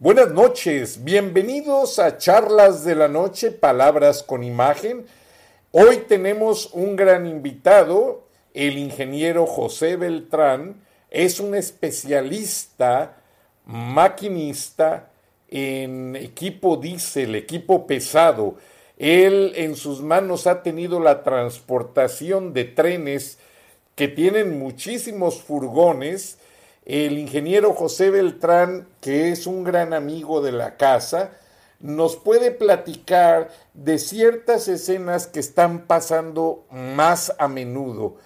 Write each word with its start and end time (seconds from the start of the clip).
Buenas 0.00 0.30
noches, 0.30 1.02
bienvenidos 1.02 1.98
a 1.98 2.18
Charlas 2.18 2.84
de 2.84 2.94
la 2.94 3.08
Noche, 3.08 3.50
Palabras 3.50 4.22
con 4.22 4.44
Imagen. 4.44 5.04
Hoy 5.72 6.04
tenemos 6.06 6.70
un 6.72 6.94
gran 6.94 7.26
invitado, 7.26 8.22
el 8.54 8.78
ingeniero 8.78 9.44
José 9.44 9.96
Beltrán, 9.96 10.84
es 11.10 11.40
un 11.40 11.56
especialista, 11.56 13.16
maquinista 13.64 15.10
en 15.48 16.14
equipo 16.14 16.76
diésel, 16.76 17.34
equipo 17.34 17.88
pesado. 17.88 18.54
Él 18.98 19.52
en 19.56 19.74
sus 19.74 20.00
manos 20.00 20.46
ha 20.46 20.62
tenido 20.62 21.00
la 21.00 21.24
transportación 21.24 22.52
de 22.52 22.66
trenes 22.66 23.38
que 23.96 24.06
tienen 24.06 24.60
muchísimos 24.60 25.42
furgones, 25.42 26.38
el 26.88 27.18
ingeniero 27.18 27.74
José 27.74 28.08
Beltrán, 28.08 28.88
que 29.02 29.30
es 29.30 29.46
un 29.46 29.62
gran 29.62 29.92
amigo 29.92 30.40
de 30.40 30.52
la 30.52 30.78
casa, 30.78 31.32
nos 31.80 32.16
puede 32.16 32.50
platicar 32.50 33.50
de 33.74 33.98
ciertas 33.98 34.68
escenas 34.68 35.26
que 35.26 35.38
están 35.38 35.86
pasando 35.86 36.64
más 36.70 37.34
a 37.38 37.46
menudo, 37.46 38.16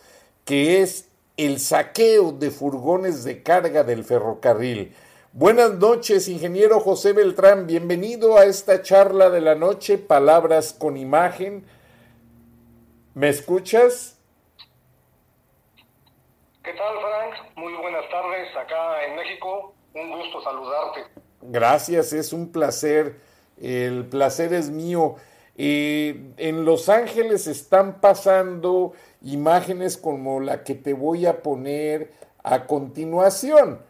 que 0.45 0.81
es 0.81 1.09
el 1.37 1.59
saqueo 1.59 2.31
de 2.31 2.53
furgones 2.53 3.25
de 3.25 3.43
carga 3.43 3.83
del 3.83 4.05
ferrocarril. 4.05 4.95
Buenas 5.33 5.75
noches, 5.75 6.29
ingeniero 6.29 6.79
José 6.79 7.15
Beltrán, 7.15 7.67
bienvenido 7.67 8.39
a 8.39 8.45
esta 8.45 8.81
charla 8.83 9.29
de 9.29 9.41
la 9.41 9.57
noche, 9.57 9.99
Palabras 9.99 10.73
con 10.73 10.97
Imagen. 10.97 11.65
¿Me 13.15 13.29
escuchas? 13.29 14.19
¿Qué 16.65 16.73
tal, 16.75 16.95
Frank? 17.01 17.57
Muy 17.57 17.73
buenas 17.75 18.09
tardes 18.09 18.57
acá 18.57 19.05
en 19.05 19.17
México. 19.17 19.75
Un 19.95 20.17
gusto 20.17 20.41
saludarte. 20.43 21.01
Gracias, 21.41 22.13
es 22.13 22.33
un 22.33 22.53
placer. 22.53 23.19
El 23.61 24.07
placer 24.07 24.55
es 24.55 24.71
mío. 24.71 25.17
Eh, 25.57 26.33
en 26.37 26.65
Los 26.65 26.89
Ángeles 26.89 27.49
están 27.49 28.01
pasando 28.01 28.93
imágenes 29.23 29.97
como 29.97 30.39
la 30.39 30.63
que 30.63 30.77
te 30.77 30.93
voy 30.93 31.27
a 31.27 31.43
poner 31.43 32.13
a 32.45 32.65
continuación, 32.69 33.81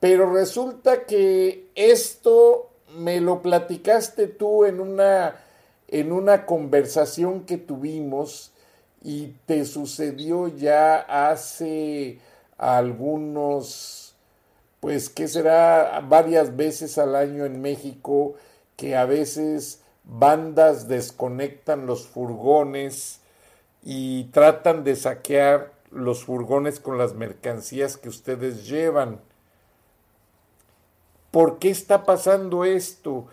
pero 0.00 0.32
resulta 0.32 1.04
que 1.04 1.68
esto 1.74 2.70
me 2.88 3.20
lo 3.20 3.42
platicaste 3.42 4.26
tú 4.26 4.64
en 4.64 4.80
una, 4.80 5.36
en 5.86 6.12
una 6.12 6.46
conversación 6.46 7.44
que 7.44 7.58
tuvimos 7.58 8.51
y 9.02 9.34
te 9.46 9.64
sucedió 9.64 10.48
ya 10.48 10.96
hace 10.96 12.18
algunos, 12.56 14.14
pues, 14.80 15.10
¿qué 15.10 15.26
será? 15.26 16.00
Varias 16.08 16.56
veces 16.56 16.98
al 16.98 17.16
año 17.16 17.44
en 17.44 17.60
México, 17.60 18.34
que 18.76 18.96
a 18.96 19.04
veces 19.04 19.82
bandas 20.04 20.88
desconectan 20.88 21.86
los 21.86 22.06
furgones 22.06 23.20
y 23.82 24.24
tratan 24.24 24.84
de 24.84 24.94
saquear 24.96 25.72
los 25.90 26.24
furgones 26.24 26.80
con 26.80 26.96
las 26.96 27.14
mercancías 27.14 27.96
que 27.96 28.08
ustedes 28.08 28.66
llevan. 28.68 29.20
¿Por 31.32 31.58
qué 31.58 31.70
está 31.70 32.04
pasando 32.04 32.64
esto? 32.64 33.26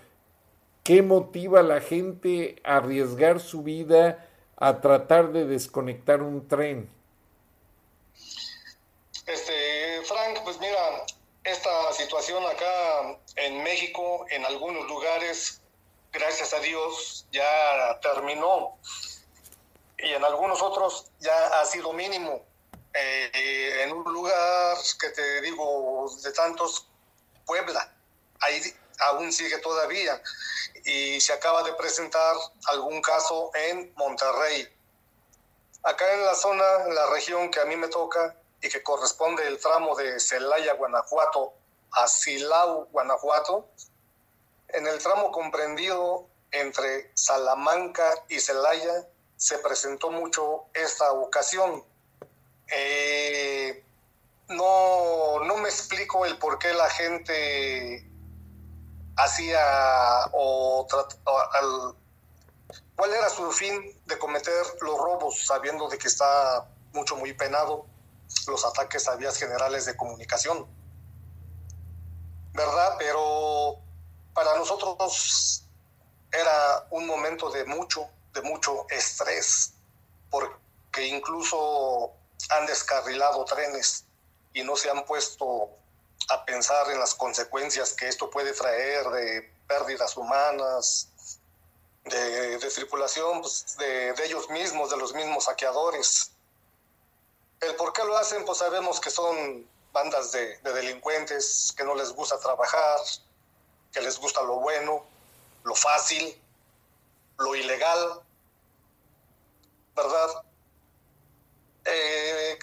¿Qué 0.83 1.03
motiva 1.03 1.59
a 1.59 1.63
la 1.63 1.81
gente 1.81 2.55
a 2.63 2.77
arriesgar 2.77 3.39
su 3.39 3.61
vida 3.61 4.25
a 4.59 4.81
tratar 4.81 5.31
de 5.31 5.45
desconectar 5.45 6.21
un 6.21 6.47
tren? 6.47 6.89
Este, 9.25 10.01
Frank, 10.03 10.39
pues 10.43 10.59
mira, 10.59 11.05
esta 11.43 11.93
situación 11.93 12.43
acá 12.45 13.17
en 13.37 13.63
México, 13.63 14.25
en 14.29 14.45
algunos 14.45 14.87
lugares, 14.87 15.61
gracias 16.11 16.53
a 16.53 16.59
Dios, 16.59 17.25
ya 17.31 17.99
terminó. 18.01 18.77
Y 19.97 20.11
en 20.11 20.23
algunos 20.23 20.61
otros 20.61 21.11
ya 21.19 21.59
ha 21.59 21.65
sido 21.65 21.93
mínimo. 21.93 22.43
Eh, 22.93 23.83
en 23.83 23.93
un 23.93 24.03
lugar 24.11 24.77
que 24.99 25.09
te 25.09 25.41
digo 25.41 26.09
de 26.21 26.31
tantos, 26.33 26.87
Puebla, 27.45 27.93
ahí 28.41 28.61
aún 28.99 29.31
sigue 29.31 29.57
todavía 29.59 30.21
y 30.85 31.19
se 31.21 31.33
acaba 31.33 31.63
de 31.63 31.73
presentar 31.73 32.35
algún 32.67 33.01
caso 33.01 33.51
en 33.53 33.93
Monterrey. 33.95 34.67
Acá 35.83 36.13
en 36.13 36.25
la 36.25 36.35
zona, 36.35 36.65
en 36.85 36.95
la 36.95 37.07
región 37.07 37.49
que 37.51 37.59
a 37.59 37.65
mí 37.65 37.75
me 37.75 37.87
toca 37.87 38.35
y 38.61 38.69
que 38.69 38.83
corresponde 38.83 39.47
el 39.47 39.59
tramo 39.59 39.95
de 39.95 40.19
Celaya, 40.19 40.73
Guanajuato, 40.73 41.53
a 41.91 42.07
Silao, 42.07 42.87
Guanajuato, 42.91 43.69
en 44.69 44.85
el 44.87 44.99
tramo 44.99 45.31
comprendido 45.31 46.27
entre 46.51 47.11
Salamanca 47.15 48.25
y 48.27 48.39
Celaya 48.39 49.07
se 49.37 49.57
presentó 49.59 50.11
mucho 50.11 50.65
esta 50.73 51.11
ocasión. 51.13 51.83
Eh, 52.67 53.83
no, 54.49 55.39
no 55.45 55.57
me 55.57 55.69
explico 55.69 56.25
el 56.25 56.37
por 56.37 56.59
qué 56.59 56.73
la 56.73 56.89
gente 56.89 58.08
hacía 59.19 60.29
o, 60.33 60.87
cuál 62.95 63.13
era 63.13 63.29
su 63.29 63.51
fin 63.51 64.01
de 64.05 64.17
cometer 64.17 64.65
los 64.81 64.97
robos 64.97 65.45
sabiendo 65.45 65.89
de 65.89 65.97
que 65.97 66.07
está 66.07 66.67
mucho 66.93 67.15
muy 67.17 67.33
penado 67.33 67.85
los 68.47 68.65
ataques 68.65 69.07
a 69.07 69.15
vías 69.15 69.37
generales 69.37 69.85
de 69.85 69.95
comunicación 69.95 70.67
verdad 72.53 72.95
pero 72.97 73.77
para 74.33 74.57
nosotros 74.57 75.65
era 76.31 76.87
un 76.91 77.05
momento 77.05 77.49
de 77.51 77.65
mucho 77.65 78.07
de 78.33 78.41
mucho 78.41 78.85
estrés 78.89 79.73
porque 80.29 81.07
incluso 81.07 82.13
han 82.49 82.65
descarrilado 82.65 83.43
trenes 83.45 84.05
y 84.53 84.63
no 84.63 84.75
se 84.75 84.89
han 84.89 85.03
puesto 85.05 85.69
a 86.27 86.45
pensar 86.45 86.91
en 86.91 86.99
las 86.99 87.15
consecuencias 87.15 87.93
que 87.93 88.07
esto 88.07 88.29
puede 88.29 88.53
traer 88.53 89.09
de 89.09 89.51
pérdidas 89.67 90.17
humanas, 90.17 91.07
de, 92.03 92.57
tripulación, 92.73 93.41
pues, 93.41 93.77
de, 93.77 94.13
ellos 94.25 94.49
mismos, 94.49 94.89
de 94.89 94.97
los 94.97 95.13
mismos 95.13 95.45
saqueadores. 95.45 96.31
El 97.61 97.75
por 97.75 97.93
qué 97.93 98.03
lo 98.03 98.17
hacen, 98.17 98.45
pues 98.45 98.57
sabemos 98.57 98.99
que 98.99 99.09
son 99.09 99.67
bandas 99.91 100.31
de, 100.31 100.57
de 100.57 100.73
delincuentes, 100.73 101.73
que 101.75 101.83
no 101.83 101.95
les 101.95 102.11
gusta 102.11 102.39
trabajar, 102.39 102.99
que 103.91 104.01
les 104.01 104.19
gusta 104.19 104.41
lo 104.43 104.55
bueno, 104.59 105.05
lo 105.63 105.75
fácil, 105.75 106.39
lo 107.37 107.55
ilegal, 107.55 108.21
¿verdad? 109.95 110.43
Eh, 111.85 112.59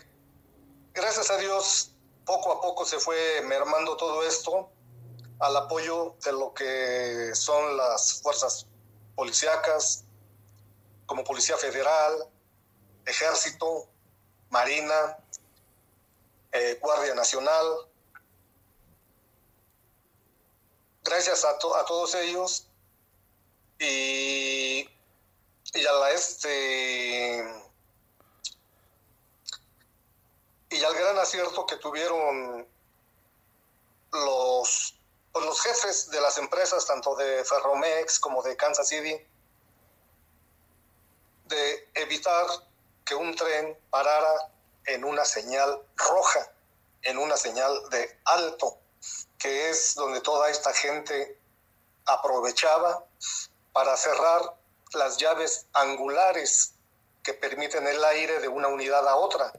gracias 0.95 1.31
a 1.31 1.37
Dios 1.39 1.91
poco 2.27 2.53
a 2.53 2.61
poco 2.61 2.85
se 2.85 2.99
fue 2.99 3.41
mermando 3.43 3.97
todo 3.97 4.23
esto 4.27 4.69
al 5.39 5.57
apoyo 5.57 6.17
de 6.25 6.33
lo 6.33 6.53
que 6.53 7.31
son 7.35 7.77
las 7.77 8.21
fuerzas 8.21 8.67
policíacas, 9.15 10.05
como 11.07 11.23
Policía 11.23 11.57
Federal, 11.57 12.29
Ejército, 13.07 13.89
Marina, 14.51 15.19
eh, 16.53 16.79
Guardia 16.81 17.15
Nacional, 17.15 17.89
gracias 21.05 21.45
a, 21.45 21.57
todos 21.59 22.15
ellos 22.17 22.67
y, 23.79 24.89
y 25.75 25.87
a 25.87 25.93
la 25.93 26.11
este 26.11 27.66
y 30.71 30.83
al 30.83 30.95
gran 30.95 31.19
acierto 31.19 31.67
que 31.67 31.77
tuvieron 31.77 32.67
los, 34.13 34.99
pues, 35.33 35.45
los 35.45 35.61
jefes 35.61 36.11
de 36.11 36.21
las 36.21 36.39
empresas, 36.39 36.87
tanto 36.87 37.15
de 37.17 37.45
Ferromex 37.45 38.19
como 38.19 38.43
de 38.43 38.57
Kansas 38.57 38.89
City, 38.89 39.17
de 41.45 41.91
evitar 41.95 42.47
que 43.05 43.15
un 43.15 43.35
tren 43.37 43.79
parara 43.91 44.53
en 44.87 45.05
una 45.05 45.25
señal 45.25 45.83
roja, 45.97 46.51
en 47.03 47.19
una 47.19 47.37
señal 47.37 47.89
de 47.91 48.19
alto, 48.25 48.79
que 49.39 49.71
es 49.71 49.95
donde 49.95 50.21
toda 50.21 50.51
esta 50.51 50.73
gente 50.73 51.39
aprovechaba 52.07 53.05
para 53.73 53.97
cerrar 53.97 54.57
las 54.95 55.19
llaves 55.19 55.67
angulares 55.73 56.73
que 57.23 57.35
permiten 57.35 57.87
el 57.87 58.03
aire 58.05 58.41
de 58.41 58.49
una 58.49 58.69
unidad 58.69 59.07
a 59.07 59.17
otra. 59.17 59.53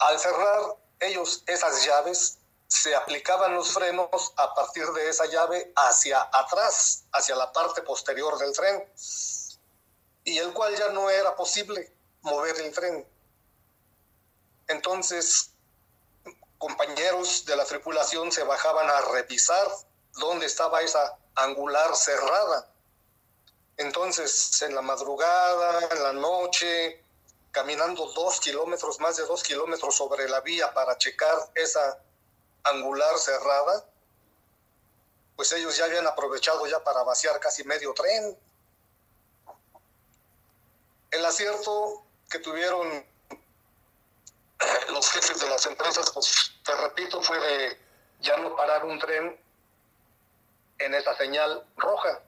Al 0.00 0.18
cerrar 0.18 0.76
ellos 1.00 1.42
esas 1.46 1.84
llaves, 1.84 2.38
se 2.66 2.94
aplicaban 2.94 3.54
los 3.54 3.72
frenos 3.72 4.32
a 4.36 4.54
partir 4.54 4.86
de 4.92 5.08
esa 5.08 5.26
llave 5.26 5.72
hacia 5.74 6.22
atrás, 6.32 7.04
hacia 7.12 7.34
la 7.34 7.52
parte 7.52 7.82
posterior 7.82 8.38
del 8.38 8.52
tren, 8.52 8.88
y 10.24 10.38
el 10.38 10.52
cual 10.52 10.76
ya 10.76 10.90
no 10.90 11.10
era 11.10 11.34
posible 11.34 11.92
mover 12.22 12.60
el 12.60 12.72
tren. 12.72 13.06
Entonces, 14.68 15.50
compañeros 16.58 17.44
de 17.44 17.56
la 17.56 17.64
tripulación 17.64 18.30
se 18.30 18.44
bajaban 18.44 18.88
a 18.88 19.00
revisar 19.12 19.66
dónde 20.14 20.46
estaba 20.46 20.80
esa 20.80 21.18
angular 21.34 21.96
cerrada. 21.96 22.72
Entonces, 23.78 24.62
en 24.62 24.74
la 24.74 24.82
madrugada, 24.82 25.88
en 25.90 26.02
la 26.02 26.12
noche, 26.12 27.02
caminando 27.50 28.06
dos 28.12 28.40
kilómetros, 28.40 29.00
más 29.00 29.16
de 29.16 29.26
dos 29.26 29.42
kilómetros 29.42 29.96
sobre 29.96 30.28
la 30.28 30.40
vía 30.40 30.72
para 30.72 30.96
checar 30.98 31.36
esa 31.54 32.00
angular 32.62 33.18
cerrada, 33.18 33.84
pues 35.36 35.52
ellos 35.52 35.76
ya 35.76 35.86
habían 35.86 36.06
aprovechado 36.06 36.66
ya 36.66 36.82
para 36.84 37.02
vaciar 37.02 37.40
casi 37.40 37.64
medio 37.64 37.94
tren. 37.94 38.38
El 41.10 41.24
acierto 41.24 42.04
que 42.28 42.38
tuvieron 42.38 43.04
los 44.90 45.10
jefes 45.10 45.40
de 45.40 45.48
las 45.48 45.64
empresas, 45.66 46.10
pues 46.10 46.52
te 46.64 46.74
repito, 46.76 47.22
fue 47.22 47.38
de 47.40 47.78
ya 48.20 48.36
no 48.36 48.54
parar 48.54 48.84
un 48.84 48.98
tren 48.98 49.40
en 50.78 50.94
esa 50.94 51.16
señal 51.16 51.66
roja. 51.76 52.20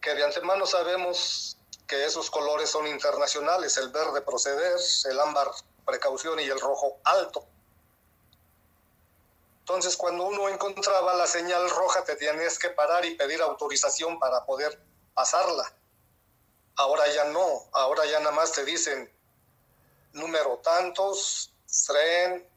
Que 0.00 0.14
de 0.14 0.24
antemano 0.24 0.64
sabemos 0.64 1.56
que 1.90 2.04
esos 2.04 2.30
colores 2.30 2.70
son 2.70 2.86
internacionales, 2.86 3.76
el 3.76 3.88
verde 3.88 4.22
proceder, 4.22 4.78
el 5.06 5.18
ámbar 5.18 5.50
precaución 5.84 6.38
y 6.38 6.44
el 6.44 6.60
rojo 6.60 7.00
alto. 7.02 7.44
Entonces, 9.58 9.96
cuando 9.96 10.24
uno 10.24 10.48
encontraba 10.48 11.14
la 11.14 11.26
señal 11.26 11.68
roja, 11.68 12.04
te 12.04 12.14
tenías 12.14 12.60
que 12.60 12.70
parar 12.70 13.04
y 13.04 13.16
pedir 13.16 13.42
autorización 13.42 14.20
para 14.20 14.44
poder 14.44 14.80
pasarla. 15.14 15.74
Ahora 16.76 17.08
ya 17.12 17.24
no, 17.24 17.64
ahora 17.72 18.06
ya 18.06 18.20
nada 18.20 18.36
más 18.36 18.52
te 18.52 18.64
dicen 18.64 19.12
número 20.12 20.58
tantos, 20.58 21.52
tren, 21.88 22.48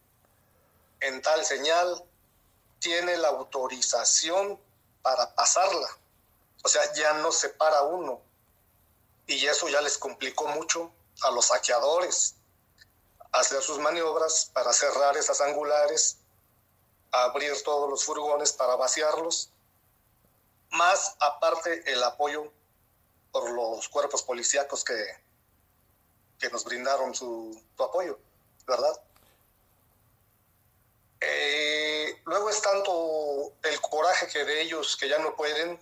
en 1.00 1.22
tal 1.24 1.44
señal, 1.44 2.06
tiene 2.78 3.18
la 3.18 3.30
autorización 3.30 4.60
para 5.02 5.34
pasarla. 5.34 5.88
O 6.64 6.68
sea, 6.68 6.94
ya 6.94 7.14
no 7.14 7.32
se 7.32 7.50
para 7.50 7.82
uno. 7.82 8.22
Y 9.28 9.46
eso 9.46 9.70
ya 9.70 9.82
les 9.82 9.98
complicó 9.98 10.48
mucho 10.48 10.92
a 11.22 11.32
los 11.32 11.46
saqueadores 11.46 12.36
hacer 13.34 13.62
sus 13.64 13.80
maniobras 13.80 14.52
para 14.54 14.72
cerrar 14.72 15.18
esas 15.18 15.42
angulares, 15.42 16.18
abrir 17.12 17.52
todos 17.64 17.90
los 17.90 18.04
furgones 18.06 18.54
para 18.54 18.76
vaciarlos, 18.76 19.50
más 20.70 21.16
aparte 21.20 21.92
el 21.92 22.04
apoyo 22.04 22.52
por 23.32 23.50
los 23.52 23.90
cuerpos 23.90 24.22
policíacos 24.22 24.84
que, 24.84 24.94
que 26.40 26.50
nos 26.50 26.64
brindaron 26.64 27.16
su, 27.16 27.60
apoyo, 27.80 28.20
¿verdad? 28.68 29.02
Eh, 31.20 32.22
luego 32.26 32.50
es 32.50 32.62
tanto 32.62 33.54
el 33.64 33.82
coraje 33.82 34.28
que 34.28 34.46
de 34.46 34.62
ellos 34.62 34.96
que 34.96 35.10
ya 35.10 35.18
no 35.18 35.36
pueden, 35.36 35.82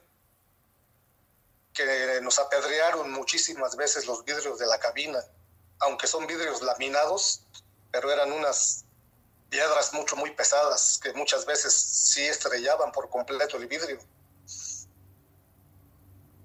que 1.73 2.19
nos 2.21 2.39
apedrearon 2.39 3.11
muchísimas 3.11 3.75
veces 3.75 4.05
los 4.05 4.23
vidrios 4.25 4.59
de 4.59 4.65
la 4.65 4.79
cabina 4.79 5.19
aunque 5.81 6.07
son 6.07 6.27
vidrios 6.27 6.61
laminados, 6.61 7.43
pero 7.91 8.11
eran 8.11 8.31
unas 8.31 8.85
piedras 9.49 9.93
mucho, 9.93 10.15
muy 10.15 10.31
pesadas, 10.31 10.99
que 11.01 11.11
muchas 11.13 11.45
veces 11.45 11.73
sí 11.73 12.21
estrellaban 12.21 12.91
por 12.91 13.09
completo 13.09 13.57
el 13.57 13.67
vidrio. 13.67 13.99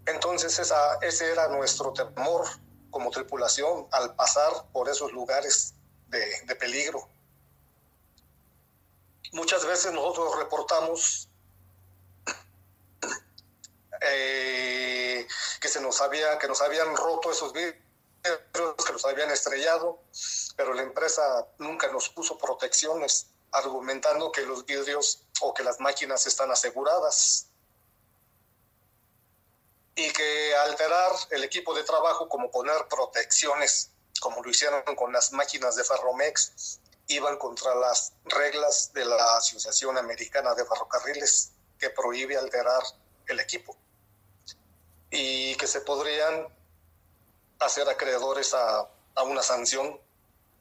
Entonces 0.06 0.58
esa, 0.58 0.98
ese 1.02 1.30
era 1.30 1.48
nuestro 1.48 1.92
temor 1.92 2.46
como 2.90 3.10
tripulación 3.10 3.86
al 3.92 4.14
pasar 4.14 4.50
por 4.72 4.88
esos 4.88 5.12
lugares 5.12 5.74
de, 6.08 6.56
peligro. 6.56 7.08
Muchas 9.32 9.66
veces 9.66 9.92
nosotros 9.92 10.38
reportamos 10.38 11.28
eh, 14.10 15.26
que 15.60 15.68
se 15.68 15.80
nos 15.80 16.00
había, 16.00 16.38
que 16.38 16.48
nos 16.48 16.60
habían 16.62 16.94
roto 16.96 17.30
esos 17.30 17.52
vidrios 17.52 17.86
que 18.86 18.92
los 18.92 19.04
habían 19.04 19.30
estrellado, 19.30 20.02
pero 20.56 20.74
la 20.74 20.82
empresa 20.82 21.46
nunca 21.58 21.88
nos 21.88 22.08
puso 22.08 22.38
protecciones, 22.38 23.28
argumentando 23.52 24.32
que 24.32 24.42
los 24.42 24.64
vidrios 24.64 25.22
o 25.40 25.54
que 25.54 25.62
las 25.62 25.80
máquinas 25.80 26.26
están 26.26 26.50
aseguradas. 26.50 27.46
Y 29.94 30.12
que 30.12 30.54
alterar 30.56 31.12
el 31.30 31.44
equipo 31.44 31.74
de 31.74 31.82
trabajo, 31.82 32.28
como 32.28 32.50
poner 32.50 32.86
protecciones, 32.88 33.90
como 34.20 34.42
lo 34.42 34.50
hicieron 34.50 34.82
con 34.94 35.12
las 35.12 35.32
máquinas 35.32 35.76
de 35.76 35.84
Ferromex, 35.84 36.80
iban 37.08 37.38
contra 37.38 37.74
las 37.76 38.12
reglas 38.24 38.92
de 38.92 39.04
la 39.04 39.36
Asociación 39.36 39.96
Americana 39.96 40.54
de 40.54 40.66
Ferrocarriles, 40.66 41.52
que 41.78 41.90
prohíbe 41.90 42.36
alterar 42.36 42.82
el 43.26 43.40
equipo. 43.40 43.76
Y 45.18 45.54
que 45.56 45.66
se 45.66 45.80
podrían 45.80 46.46
hacer 47.58 47.88
acreedores 47.88 48.52
a, 48.52 48.86
una 49.24 49.42
sanción 49.42 49.98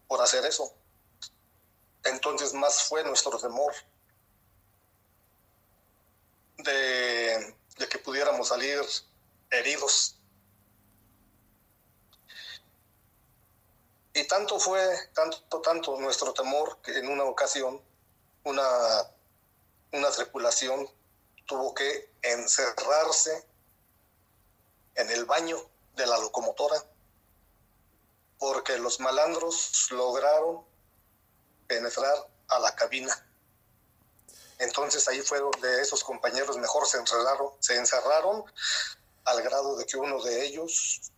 por 0.07 0.21
hacer 0.21 0.45
eso. 0.45 0.73
Entonces 2.05 2.53
más 2.53 2.83
fue 2.83 3.03
nuestro 3.03 3.37
temor 3.37 3.73
de, 6.59 7.53
de, 7.77 7.89
que 7.89 7.97
pudiéramos 7.97 8.47
salir 8.47 8.79
heridos. 9.51 10.17
Y 14.13 14.25
tanto 14.25 14.57
fue, 14.57 14.81
tanto, 15.13 15.59
tanto 15.59 15.99
nuestro 15.99 16.31
temor 16.31 16.77
que 16.81 16.97
en 16.97 17.09
una 17.09 17.25
ocasión 17.25 17.81
una, 18.45 19.11
una 19.91 20.09
tripulación 20.11 20.89
tuvo 21.45 21.73
que 21.73 22.13
encerrarse 22.21 23.45
en 24.95 25.09
el 25.11 25.25
baño 25.25 25.57
de 25.95 26.05
la 26.05 26.17
locomotora, 26.17 26.83
porque 28.37 28.77
los 28.77 28.99
malandros 28.99 29.87
lograron 29.91 30.63
penetrar 31.67 32.29
a 32.47 32.59
la 32.59 32.75
cabina. 32.75 33.13
Entonces 34.59 35.07
ahí 35.07 35.21
fue 35.21 35.39
donde 35.39 35.81
esos 35.81 36.03
compañeros 36.03 36.57
mejor 36.57 36.87
se 36.87 36.97
encerraron, 36.97 37.51
se 37.59 37.75
encerraron 37.75 38.43
al 39.25 39.41
grado 39.41 39.75
de 39.75 39.85
que 39.85 39.97
uno 39.97 40.21
de 40.23 40.45
ellos 40.45 41.11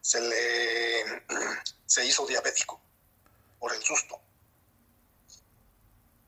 se 0.00 0.20
le 0.20 1.04
se 1.86 2.04
hizo 2.04 2.26
diabético 2.26 2.80
por 3.58 3.72
el 3.72 3.82
susto. 3.82 4.20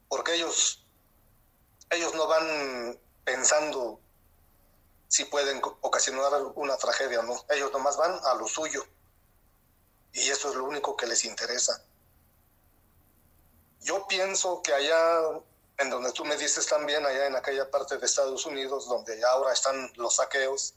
Porque 0.08 0.34
ellos 0.34 0.84
ellos 1.90 2.14
no 2.14 2.26
van 2.26 2.98
pensando 3.24 4.00
si 5.12 5.26
pueden 5.26 5.60
ocasionar 5.82 6.32
una 6.54 6.74
tragedia 6.78 7.20
o 7.20 7.22
no. 7.22 7.44
Ellos 7.50 7.70
nomás 7.70 7.98
van 7.98 8.18
a 8.24 8.32
lo 8.32 8.48
suyo. 8.48 8.82
Y 10.14 10.30
eso 10.30 10.48
es 10.48 10.54
lo 10.54 10.64
único 10.64 10.96
que 10.96 11.06
les 11.06 11.26
interesa. 11.26 11.84
Yo 13.80 14.06
pienso 14.06 14.62
que 14.62 14.72
allá, 14.72 15.20
en 15.76 15.90
donde 15.90 16.12
tú 16.12 16.24
me 16.24 16.38
dices 16.38 16.66
también, 16.66 17.04
allá 17.04 17.26
en 17.26 17.36
aquella 17.36 17.70
parte 17.70 17.98
de 17.98 18.06
Estados 18.06 18.46
Unidos, 18.46 18.88
donde 18.88 19.22
ahora 19.22 19.52
están 19.52 19.92
los 19.96 20.16
saqueos, 20.16 20.76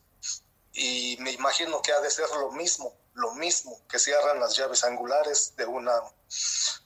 y 0.73 1.15
me 1.21 1.31
imagino 1.31 1.81
que 1.81 1.93
ha 1.93 2.01
de 2.01 2.11
ser 2.11 2.27
lo 2.31 2.51
mismo, 2.51 2.93
lo 3.13 3.33
mismo, 3.35 3.87
que 3.87 3.99
cierran 3.99 4.41
las 4.41 4.57
llaves 4.57 4.83
angulares 4.83 5.55
de 5.55 5.65
una, 5.65 5.93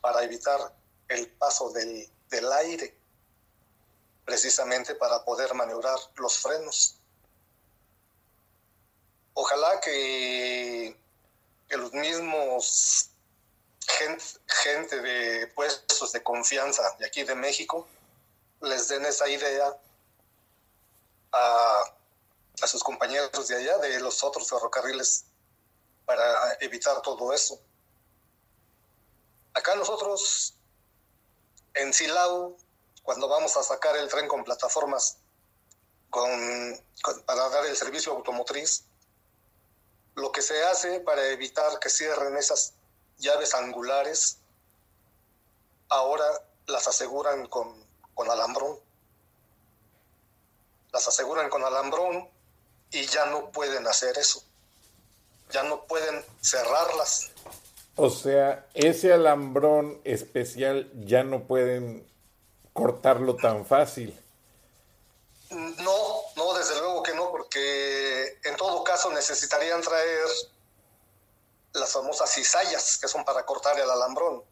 para 0.01 0.22
evitar 0.24 0.75
el 1.08 1.32
paso 1.32 1.72
del, 1.72 2.08
del 2.29 2.51
aire 2.51 2.96
precisamente 4.24 4.94
para 4.94 5.25
poder 5.25 5.56
maniobrar 5.56 5.98
los 6.18 6.38
frenos. 6.38 6.99
Ojalá 9.41 9.79
que, 9.79 11.00
que 11.69 11.77
los 11.77 11.93
mismos 11.93 13.10
gente, 13.88 15.00
de 15.00 15.48
puestos 15.48 16.12
de 16.12 16.22
confianza 16.22 16.84
de 17.00 17.05
aquí 17.05 17.24
de 17.24 17.36
México 17.36 17.88
les 18.60 18.89
den 18.89 19.05
esa 19.05 19.29
idea 19.29 19.74
a, 21.31 21.84
a 22.62 22.67
sus 22.67 22.84
compañeros 22.84 23.48
de 23.48 23.55
allá, 23.55 23.77
de 23.77 24.01
los 24.01 24.22
otros 24.25 24.50
ferrocarriles, 24.50 25.24
para 26.05 26.58
evitar 26.60 27.01
todo 27.01 27.31
eso. 27.31 27.62
Acá 29.53 29.74
nosotros, 29.75 30.53
en 31.75 31.93
Silao, 31.93 32.58
cuando 33.03 33.29
vamos 33.29 33.55
a 33.55 33.63
sacar 33.63 33.96
el 33.96 34.10
tren 34.10 34.27
con 34.27 34.43
plataformas 34.43 35.17
con, 36.10 36.29
para 37.25 37.48
dar 37.48 37.65
el 37.67 37.77
servicio 37.77 38.12
automotriz, 38.12 38.84
lo 40.20 40.32
que 40.32 40.42
se 40.42 40.64
hace 40.64 41.00
para 41.00 41.28
evitar 41.30 41.80
que 41.80 41.90
cierren 41.90 42.38
esas 42.38 42.74
llaves 43.18 43.54
angulares, 43.54 44.38
ahora 45.90 46.26
las 46.68 46.88
aseguran 46.88 47.48
con, 47.48 47.74
con 48.14 48.30
alambrón. 48.30 48.78
Las 50.92 51.08
aseguran 51.08 51.50
con 51.50 51.64
alambrón 51.64 52.28
y 52.92 53.06
ya 53.06 53.26
no 53.28 53.52
pueden 53.52 53.88
hacer 53.88 54.18
eso. 54.18 54.44
Ya 55.52 55.64
no 55.64 55.86
pueden 55.86 56.24
cerrarlas. 56.42 57.32
O 57.96 58.10
sea, 58.10 58.66
ese 58.74 59.12
alambrón 59.14 60.00
especial 60.04 60.90
ya 61.06 61.24
no 61.24 61.44
pueden 61.44 62.08
cortarlo 62.74 63.36
tan 63.36 63.66
fácil. 63.66 64.18
No, 65.50 66.22
no, 66.36 66.53
desde 66.53 66.79
luego 66.79 67.01
que 67.01 67.13
no, 67.13 67.32
porque 67.32 68.39
en 68.44 68.56
todo 68.56 68.84
caso 68.84 69.12
necesitarían 69.12 69.82
traer 69.82 70.27
las 71.74 71.91
famosas 71.91 72.32
cizallas, 72.32 72.98
que 72.98 73.08
son 73.08 73.24
para 73.25 73.46
cortar 73.46 73.79
el 73.79 73.89
alambrón. 73.89 74.44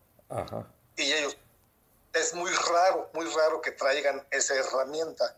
Y 0.96 1.12
ellos, 1.14 1.38
es 2.14 2.34
muy 2.34 2.52
raro, 2.52 3.10
muy 3.14 3.26
raro 3.26 3.62
que 3.62 3.72
traigan 3.72 4.26
esa 4.32 4.56
herramienta. 4.56 5.38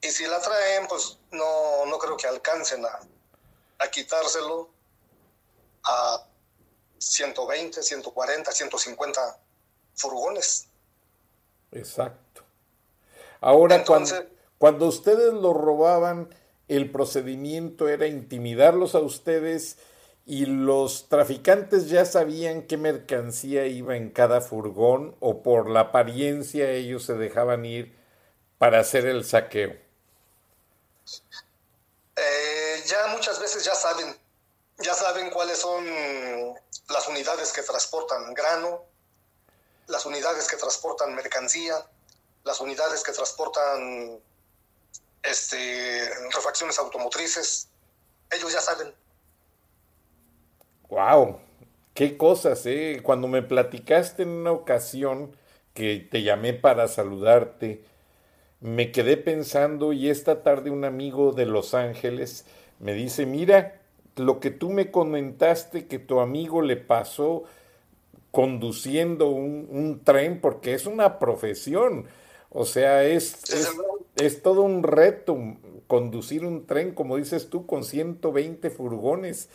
Y 0.00 0.10
si 0.10 0.26
la 0.26 0.40
traen, 0.40 0.86
pues 0.88 1.18
no, 1.30 1.84
no 1.86 1.98
creo 1.98 2.16
que 2.16 2.26
alcancen 2.26 2.84
a, 2.86 3.00
a 3.78 3.90
quitárselo 3.90 4.70
a 5.84 6.26
120, 6.98 7.82
140, 7.82 8.52
150 8.52 9.38
furgones. 9.94 10.68
Exacto. 11.72 12.29
Ahora, 13.40 13.84
cuando, 13.84 14.14
cuando 14.58 14.86
ustedes 14.86 15.32
lo 15.32 15.52
robaban, 15.52 16.34
el 16.68 16.90
procedimiento 16.90 17.88
era 17.88 18.06
intimidarlos 18.06 18.94
a 18.94 19.00
ustedes 19.00 19.78
y 20.26 20.46
los 20.46 21.08
traficantes 21.08 21.88
ya 21.88 22.04
sabían 22.04 22.62
qué 22.62 22.76
mercancía 22.76 23.66
iba 23.66 23.96
en 23.96 24.10
cada 24.10 24.40
furgón 24.40 25.16
o 25.18 25.42
por 25.42 25.68
la 25.68 25.80
apariencia 25.80 26.70
ellos 26.70 27.04
se 27.04 27.14
dejaban 27.14 27.64
ir 27.64 27.98
para 28.58 28.78
hacer 28.78 29.06
el 29.06 29.24
saqueo. 29.24 29.74
Eh, 32.16 32.82
ya 32.86 33.06
muchas 33.08 33.40
veces 33.40 33.64
ya 33.64 33.74
saben, 33.74 34.14
ya 34.78 34.94
saben 34.94 35.30
cuáles 35.30 35.58
son 35.58 35.84
las 36.88 37.08
unidades 37.08 37.52
que 37.52 37.62
transportan 37.62 38.32
grano, 38.34 38.84
las 39.86 40.06
unidades 40.06 40.46
que 40.46 40.56
transportan 40.56 41.14
mercancía, 41.14 41.74
las 42.44 42.60
unidades 42.60 43.02
que 43.02 43.12
transportan 43.12 44.20
este, 45.22 46.10
refacciones 46.34 46.78
automotrices. 46.78 47.68
Ellos 48.30 48.52
ya 48.52 48.60
saben 48.60 48.94
Wow, 50.90 51.38
qué 51.94 52.16
cosas, 52.16 52.66
¿eh? 52.66 53.00
Cuando 53.04 53.28
me 53.28 53.42
platicaste 53.42 54.24
en 54.24 54.30
una 54.30 54.50
ocasión 54.50 55.36
que 55.72 56.08
te 56.10 56.24
llamé 56.24 56.52
para 56.52 56.88
saludarte, 56.88 57.84
me 58.60 58.90
quedé 58.90 59.16
pensando 59.16 59.92
y 59.92 60.10
esta 60.10 60.42
tarde 60.42 60.70
un 60.70 60.84
amigo 60.84 61.30
de 61.30 61.46
Los 61.46 61.74
Ángeles 61.74 62.44
me 62.80 62.92
dice, 62.92 63.24
mira, 63.24 63.80
lo 64.16 64.40
que 64.40 64.50
tú 64.50 64.70
me 64.70 64.90
comentaste 64.90 65.86
que 65.86 66.00
tu 66.00 66.18
amigo 66.18 66.60
le 66.60 66.76
pasó 66.76 67.44
conduciendo 68.32 69.28
un, 69.28 69.68
un 69.70 70.02
tren, 70.02 70.40
porque 70.40 70.74
es 70.74 70.86
una 70.86 71.20
profesión, 71.20 72.08
o 72.50 72.64
sea, 72.64 73.04
es, 73.04 73.44
es, 73.52 73.70
es, 74.16 74.42
todo 74.42 74.62
un 74.62 74.82
reto 74.82 75.36
conducir 75.86 76.44
un 76.44 76.66
tren, 76.66 76.94
como 76.94 77.16
dices 77.16 77.50
tú, 77.50 77.66
con 77.66 77.84
120 77.84 78.70
furgones. 78.70 79.48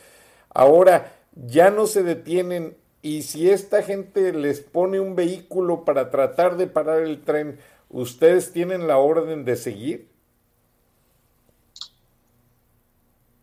Ahora, 0.49 1.17
ya 1.33 1.69
no 1.69 1.87
se 1.87 2.03
detienen 2.03 2.77
y 3.01 3.21
si 3.21 3.51
esta 3.51 3.83
gente 3.83 4.33
les 4.33 4.61
pone 4.61 4.99
un 4.99 5.15
vehículo 5.15 5.85
para 5.85 6.09
tratar 6.09 6.57
de 6.57 6.67
parar 6.67 7.03
el 7.03 7.23
tren, 7.23 7.63
¿ustedes 7.89 8.51
tienen 8.51 8.87
la 8.87 8.97
orden 8.97 9.45
de 9.45 9.55
seguir? 9.57 10.09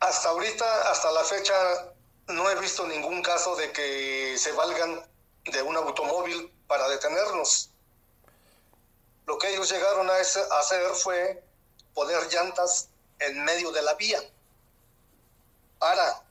Hasta 0.01 0.29
ahorita, 0.29 0.91
hasta 0.91 1.11
la 1.13 1.23
fecha, 1.23 1.53
no 2.27 2.49
he 2.49 2.59
visto 2.59 2.85
ningún 2.87 3.21
caso 3.21 3.55
de 3.55 3.71
que 3.71 4.35
se 4.37 4.51
valgan 4.51 5.01
de 5.45 5.61
un 5.61 5.77
automóvil 5.77 6.51
para 6.67 6.89
detenernos. 6.89 7.72
Lo 9.25 9.37
que 9.37 9.53
ellos 9.53 9.71
llegaron 9.71 10.09
a 10.09 10.15
hacer 10.15 10.83
fue 10.95 11.43
poner 11.93 12.27
llantas 12.31 12.89
en 13.19 13.43
medio 13.43 13.71
de 13.71 13.81
la 13.81 13.93
vía. 13.93 14.19
Para 15.79 16.23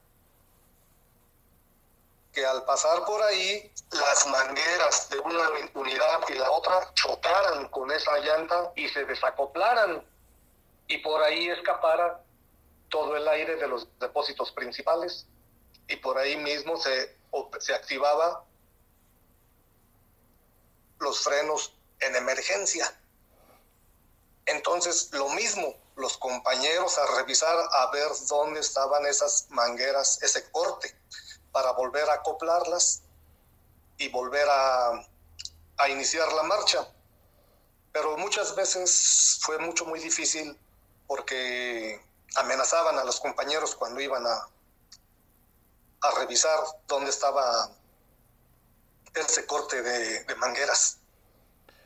que 2.32 2.44
al 2.44 2.64
pasar 2.64 3.04
por 3.04 3.22
ahí 3.22 3.70
las 3.90 4.26
mangueras 4.26 5.10
de 5.10 5.18
una 5.18 5.50
unidad 5.74 6.20
y 6.28 6.34
la 6.34 6.50
otra 6.50 6.92
chocaran 6.94 7.68
con 7.68 7.90
esa 7.90 8.18
llanta 8.18 8.72
y 8.74 8.88
se 8.88 9.04
desacoplaran 9.04 10.02
y 10.88 10.98
por 10.98 11.22
ahí 11.22 11.48
escapara 11.50 12.22
todo 12.88 13.16
el 13.16 13.28
aire 13.28 13.56
de 13.56 13.68
los 13.68 13.86
depósitos 13.98 14.50
principales 14.52 15.26
y 15.88 15.96
por 15.96 16.18
ahí 16.18 16.36
mismo 16.36 16.76
se, 16.78 17.16
se 17.60 17.74
activaba 17.74 18.44
los 20.98 21.22
frenos 21.22 21.74
en 22.02 22.16
emergencia. 22.16 22.94
Entonces, 24.46 25.08
lo 25.12 25.28
mismo, 25.30 25.74
los 25.96 26.18
compañeros 26.18 26.98
a 26.98 27.16
revisar 27.16 27.56
a 27.70 27.90
ver 27.90 28.08
dónde 28.28 28.60
estaban 28.60 29.06
esas 29.06 29.46
mangueras, 29.50 30.22
ese 30.22 30.50
corte 30.50 30.94
para 31.52 31.72
volver 31.72 32.08
a 32.08 32.14
acoplarlas 32.14 33.02
y 33.98 34.08
volver 34.08 34.48
a, 34.48 35.06
a 35.78 35.88
iniciar 35.88 36.32
la 36.32 36.42
marcha. 36.42 36.88
Pero 37.92 38.16
muchas 38.16 38.54
veces 38.54 39.38
fue 39.42 39.58
mucho, 39.58 39.84
muy 39.84 40.00
difícil 40.00 40.58
porque 41.06 42.00
amenazaban 42.36 42.98
a 42.98 43.04
los 43.04 43.20
compañeros 43.20 43.74
cuando 43.74 44.00
iban 44.00 44.26
a, 44.26 44.48
a 46.02 46.10
revisar 46.18 46.58
dónde 46.86 47.10
estaba 47.10 47.70
ese 49.14 49.46
corte 49.46 49.82
de, 49.82 50.24
de, 50.24 50.34
mangueras. 50.36 50.98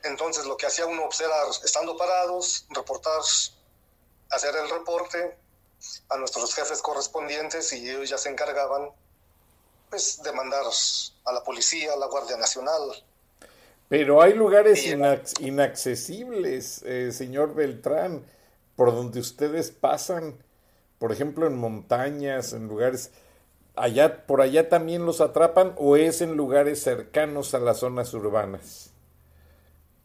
Entonces 0.07 0.45
lo 0.45 0.57
que 0.57 0.65
hacía 0.65 0.85
uno 0.85 1.03
pues, 1.05 1.21
era, 1.21 1.35
estando 1.63 1.97
parados, 1.97 2.65
reportar, 2.69 3.21
hacer 4.29 4.55
el 4.55 4.69
reporte 4.69 5.37
a 6.09 6.17
nuestros 6.17 6.53
jefes 6.55 6.81
correspondientes 6.81 7.71
y 7.73 7.89
ellos 7.89 8.09
ya 8.09 8.17
se 8.17 8.29
encargaban 8.29 8.89
pues 9.89 10.21
demandar 10.23 10.63
a 11.25 11.31
la 11.31 11.43
policía, 11.43 11.93
a 11.93 11.97
la 11.97 12.07
Guardia 12.07 12.37
Nacional. 12.37 13.03
Pero 13.89 14.21
hay 14.21 14.33
lugares 14.33 14.85
inaccesibles, 15.39 16.81
eh, 16.83 17.11
señor 17.13 17.53
Beltrán, 17.53 18.25
por 18.75 18.93
donde 18.93 19.21
ustedes 19.21 19.71
pasan, 19.71 20.43
por 20.99 21.13
ejemplo 21.13 21.47
en 21.47 21.57
montañas, 21.57 22.51
en 22.51 22.67
lugares, 22.67 23.11
allá, 23.75 24.25
por 24.25 24.41
allá 24.41 24.67
también 24.67 25.05
los 25.05 25.21
atrapan 25.21 25.73
o 25.77 25.95
es 25.95 26.19
en 26.19 26.35
lugares 26.35 26.83
cercanos 26.83 27.53
a 27.53 27.59
las 27.59 27.77
zonas 27.77 28.13
urbanas. 28.13 28.91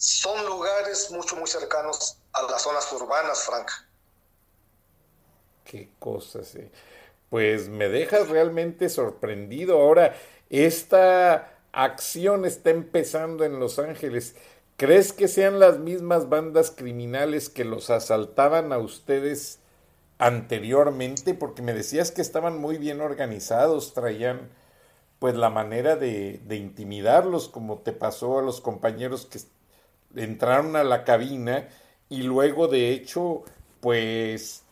Son 0.03 0.45
lugares 0.47 1.13
mucho, 1.13 1.37
muy 1.37 1.47
cercanos 1.47 2.19
a 2.33 2.43
las 2.43 2.63
zonas 2.63 2.91
urbanas, 2.93 3.45
Frank. 3.45 3.71
Qué 5.65 5.93
cosas, 6.01 6.57
eh 6.57 6.73
pues 7.31 7.71
me 7.71 7.89
dejas 7.89 8.29
realmente 8.29 8.91
sorprendido. 8.91 9.79
Ahora, 9.79 10.15
esta 10.51 11.55
acción 11.73 12.45
está 12.45 12.69
empezando 12.69 13.45
en 13.45 13.59
Los 13.59 13.79
Ángeles. 13.79 14.37
¿Crees 14.77 15.15
que 15.15 15.29
sean 15.29 15.59
las 15.59 15.79
mismas 15.79 16.29
bandas 16.29 16.73
criminales 16.73 17.49
que 17.49 17.65
los 17.65 17.89
asaltaban 17.89 18.71
a 18.71 18.77
ustedes 18.77 19.61
anteriormente? 20.19 21.33
Porque 21.33 21.63
me 21.63 21.73
decías 21.73 22.11
que 22.11 22.21
estaban 22.21 22.59
muy 22.59 22.77
bien 22.77 23.01
organizados, 23.01 23.95
traían 23.95 24.51
pues 25.19 25.35
la 25.35 25.49
manera 25.49 25.97
de 25.97 26.43
intimidarlos, 26.51 27.49
como 27.49 27.79
te 27.79 27.93
pasó 27.93 28.41
a 28.41 28.43
los 28.43 28.61
compañeros 28.61 29.25
que 29.25 29.39
entraron 30.16 30.76
a 30.76 30.85
la 30.85 31.04
cabina 31.04 31.69
y 32.09 32.23
luego 32.23 32.69
de 32.69 32.90
hecho 32.90 33.45
pues 33.81 34.64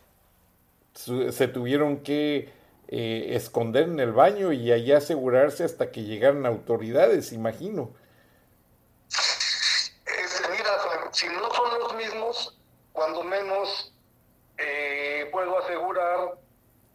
se 0.95 1.49
tuvieron 1.49 2.03
que 2.03 2.53
eh, 2.89 3.37
esconder 3.37 3.85
en 3.85 4.01
el 4.01 4.13
baño 4.13 4.53
y 4.53 4.73
allá 4.73 4.99
asegurarse 4.99 5.65
hasta 5.65 5.91
que 5.91 6.03
llegaran 6.03 6.45
autoridades, 6.45 7.33
imagino. 7.33 7.91
mira, 10.51 10.71
si 11.13 11.29
no 11.29 11.51
son 11.53 11.79
los 11.79 11.95
mismos, 11.95 12.59
cuando 12.93 13.23
menos 13.23 13.93
eh, 14.59 15.29
puedo 15.33 15.59
asegurar 15.59 16.39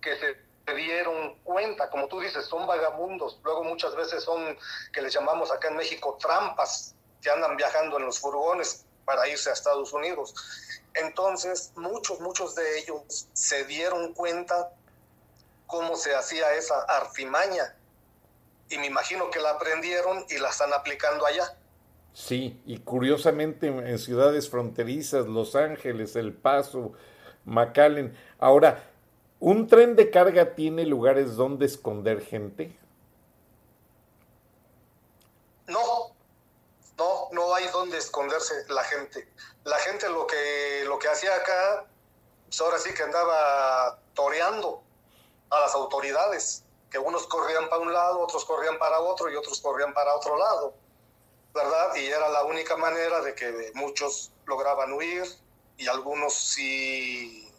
que 0.02 0.16
se 0.18 0.74
dieron 0.76 1.36
cuenta, 1.44 1.90
como 1.90 2.08
tú 2.08 2.20
dices, 2.20 2.46
son 2.46 2.68
vagabundos, 2.68 3.40
luego 3.44 3.64
muchas 3.64 3.96
veces 3.96 4.24
son, 4.24 4.58
que 4.92 5.02
les 5.02 5.14
llamamos 5.14 5.52
acá 5.52 5.70
en 5.70 5.78
México, 5.78 6.18
trampas, 6.20 6.96
que 7.26 7.32
andan 7.32 7.58
viajando 7.58 7.98
en 7.98 8.06
los 8.06 8.20
furgones 8.20 8.86
para 9.04 9.28
irse 9.28 9.50
a 9.50 9.54
Estados 9.54 9.92
Unidos. 9.94 10.36
Entonces, 10.94 11.72
muchos, 11.76 12.20
muchos 12.20 12.54
de 12.54 12.80
ellos 12.80 13.28
se 13.34 13.66
dieron 13.66 14.14
cuenta 14.14 14.72
cómo 15.66 15.96
se 15.96 16.14
hacía 16.14 16.54
esa 16.54 16.82
artimaña. 16.84 17.76
Y 18.70 18.78
me 18.78 18.86
imagino 18.86 19.32
que 19.32 19.40
la 19.40 19.50
aprendieron 19.52 20.24
y 20.30 20.38
la 20.38 20.50
están 20.50 20.72
aplicando 20.72 21.26
allá. 21.26 21.58
Sí, 22.14 22.62
y 22.64 22.78
curiosamente 22.78 23.68
en 23.68 23.98
ciudades 23.98 24.48
fronterizas, 24.48 25.26
Los 25.26 25.56
Ángeles, 25.56 26.16
El 26.16 26.32
Paso, 26.32 26.94
McAllen. 27.44 28.16
Ahora, 28.38 28.84
¿un 29.40 29.66
tren 29.66 29.96
de 29.96 30.12
carga 30.12 30.54
tiene 30.54 30.86
lugares 30.86 31.36
donde 31.36 31.66
esconder 31.66 32.22
gente? 32.22 32.78
No, 35.68 36.16
no, 37.46 37.54
hay 37.54 37.68
donde 37.68 37.98
esconderse 37.98 38.66
la 38.70 38.84
gente. 38.84 39.28
La 39.64 39.78
gente 39.80 40.10
lo 40.10 40.28
que, 40.28 40.84
lo 40.86 41.00
que 41.00 41.08
hacía 41.08 41.36
acá, 41.36 41.86
pues 42.46 42.60
ahora 42.62 42.80
sí 42.80 42.94
que 42.94 43.04
andaba 43.04 44.00
toreando 44.14 44.84
a 45.50 45.60
las 45.60 45.74
autoridades, 45.74 46.64
que 46.90 47.00
unos 47.00 47.28
corrían 47.28 47.70
para 47.70 47.82
un 47.82 47.94
lado, 47.94 48.20
otros 48.20 48.46
corrían 48.46 48.78
para 48.78 49.00
otro 49.00 49.30
y 49.30 49.36
otros 49.36 49.60
corrían 49.62 49.94
para 49.94 50.16
otro 50.16 50.38
lado, 50.38 50.74
¿verdad? 51.54 51.96
Y 51.96 52.06
era 52.06 52.30
la 52.30 52.44
única 52.44 52.78
manera 52.78 53.22
de 53.22 53.36
que 53.36 53.72
muchos 53.74 54.32
lograban 54.46 54.94
huir 54.94 55.26
y 55.78 55.88
algunos 55.88 56.34
sí, 56.34 57.52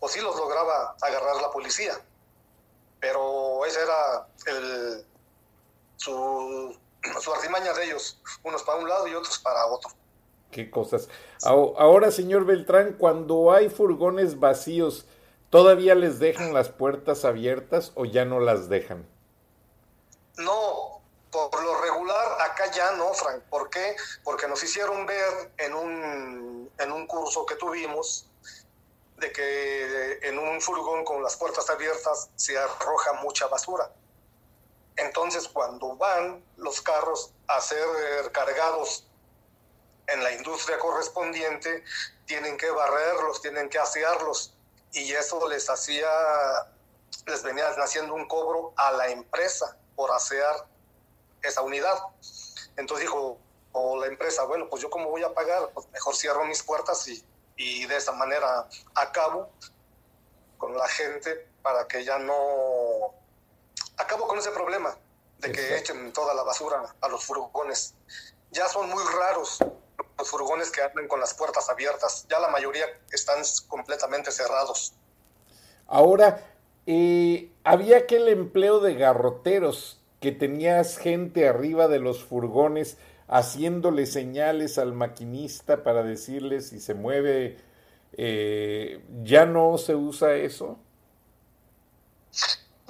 o 0.00 0.08
sí 0.08 0.20
los 0.20 0.36
lograba 0.36 0.96
agarrar 1.00 1.36
la 1.36 1.50
policía. 1.50 2.00
Pero 3.00 3.64
esa 3.66 3.82
era 3.82 4.28
el, 4.46 5.06
su, 5.96 6.78
su 7.20 7.32
artimaña 7.32 7.72
de 7.72 7.84
ellos, 7.84 8.20
unos 8.42 8.62
para 8.62 8.78
un 8.78 8.88
lado 8.88 9.06
y 9.08 9.14
otros 9.14 9.38
para 9.38 9.66
otro. 9.66 9.90
Qué 10.50 10.70
cosas. 10.70 11.08
Ahora, 11.42 12.10
señor 12.10 12.44
Beltrán, 12.44 12.94
cuando 12.98 13.52
hay 13.52 13.70
furgones 13.70 14.38
vacíos, 14.38 15.06
¿Todavía 15.52 15.94
les 15.94 16.18
dejan 16.18 16.54
las 16.54 16.70
puertas 16.70 17.26
abiertas 17.26 17.92
o 17.94 18.06
ya 18.06 18.24
no 18.24 18.40
las 18.40 18.70
dejan? 18.70 19.06
No, 20.38 21.02
por 21.30 21.62
lo 21.62 21.78
regular 21.82 22.40
acá 22.40 22.70
ya 22.70 22.92
no, 22.92 23.12
Frank. 23.12 23.42
¿Por 23.50 23.68
qué? 23.68 23.94
Porque 24.24 24.48
nos 24.48 24.64
hicieron 24.64 25.04
ver 25.04 25.52
en 25.58 25.74
un, 25.74 26.70
en 26.78 26.90
un 26.90 27.06
curso 27.06 27.44
que 27.44 27.56
tuvimos 27.56 28.30
de 29.18 29.30
que 29.30 30.20
en 30.22 30.38
un 30.38 30.58
furgón 30.62 31.04
con 31.04 31.22
las 31.22 31.36
puertas 31.36 31.68
abiertas 31.68 32.30
se 32.34 32.56
arroja 32.56 33.12
mucha 33.22 33.46
basura. 33.48 33.92
Entonces, 34.96 35.48
cuando 35.48 35.96
van 35.96 36.44
los 36.56 36.80
carros 36.82 37.32
a 37.48 37.60
ser 37.60 37.86
cargados 38.32 39.06
en 40.06 40.22
la 40.22 40.32
industria 40.32 40.78
correspondiente, 40.78 41.84
tienen 42.26 42.56
que 42.56 42.70
barrerlos, 42.70 43.40
tienen 43.40 43.68
que 43.68 43.78
asearlos 43.78 44.54
y 44.92 45.12
eso 45.12 45.48
les 45.48 45.68
hacía, 45.70 46.10
les 47.26 47.42
venía 47.42 47.68
haciendo 47.68 48.14
un 48.14 48.26
cobro 48.28 48.72
a 48.76 48.92
la 48.92 49.08
empresa 49.08 49.76
por 49.96 50.10
hacer 50.10 50.44
esa 51.42 51.62
unidad. 51.62 51.98
Entonces 52.76 53.06
dijo, 53.06 53.38
o 53.72 53.98
la 53.98 54.06
empresa, 54.06 54.44
bueno, 54.44 54.68
pues 54.68 54.82
yo 54.82 54.90
como 54.90 55.08
voy 55.08 55.22
a 55.22 55.32
pagar, 55.32 55.70
pues 55.72 55.88
mejor 55.90 56.14
cierro 56.14 56.44
mis 56.44 56.62
puertas 56.62 57.06
y, 57.08 57.24
y 57.56 57.86
de 57.86 57.96
esa 57.96 58.12
manera 58.12 58.68
acabo 58.94 59.50
con 60.58 60.76
la 60.76 60.88
gente 60.88 61.48
para 61.62 61.86
que 61.88 62.04
ya 62.04 62.18
no... 62.18 63.14
Acabo 63.96 64.26
con 64.26 64.38
ese 64.38 64.50
problema 64.50 64.96
de 65.38 65.52
que 65.52 65.76
echen 65.76 66.12
toda 66.12 66.34
la 66.34 66.42
basura 66.42 66.94
a 67.00 67.08
los 67.08 67.24
furgones. 67.24 67.94
Ya 68.50 68.68
son 68.68 68.88
muy 68.88 69.02
raros 69.18 69.58
los 70.18 70.30
furgones 70.30 70.70
que 70.70 70.82
andan 70.82 71.08
con 71.08 71.20
las 71.20 71.34
puertas 71.34 71.68
abiertas. 71.68 72.26
Ya 72.28 72.38
la 72.38 72.48
mayoría 72.48 72.86
están 73.10 73.42
completamente 73.68 74.30
cerrados. 74.30 74.94
Ahora, 75.86 76.46
eh, 76.86 77.50
había 77.64 77.98
aquel 77.98 78.28
empleo 78.28 78.80
de 78.80 78.94
garroteros 78.94 80.00
que 80.20 80.32
tenías 80.32 80.98
gente 80.98 81.48
arriba 81.48 81.88
de 81.88 81.98
los 81.98 82.22
furgones 82.24 82.96
haciéndole 83.28 84.06
señales 84.06 84.78
al 84.78 84.92
maquinista 84.92 85.82
para 85.82 86.02
decirle 86.02 86.60
si 86.60 86.80
se 86.80 86.94
mueve. 86.94 87.58
Eh, 88.14 89.02
¿Ya 89.22 89.46
no 89.46 89.78
se 89.78 89.94
usa 89.94 90.34
eso? 90.34 90.78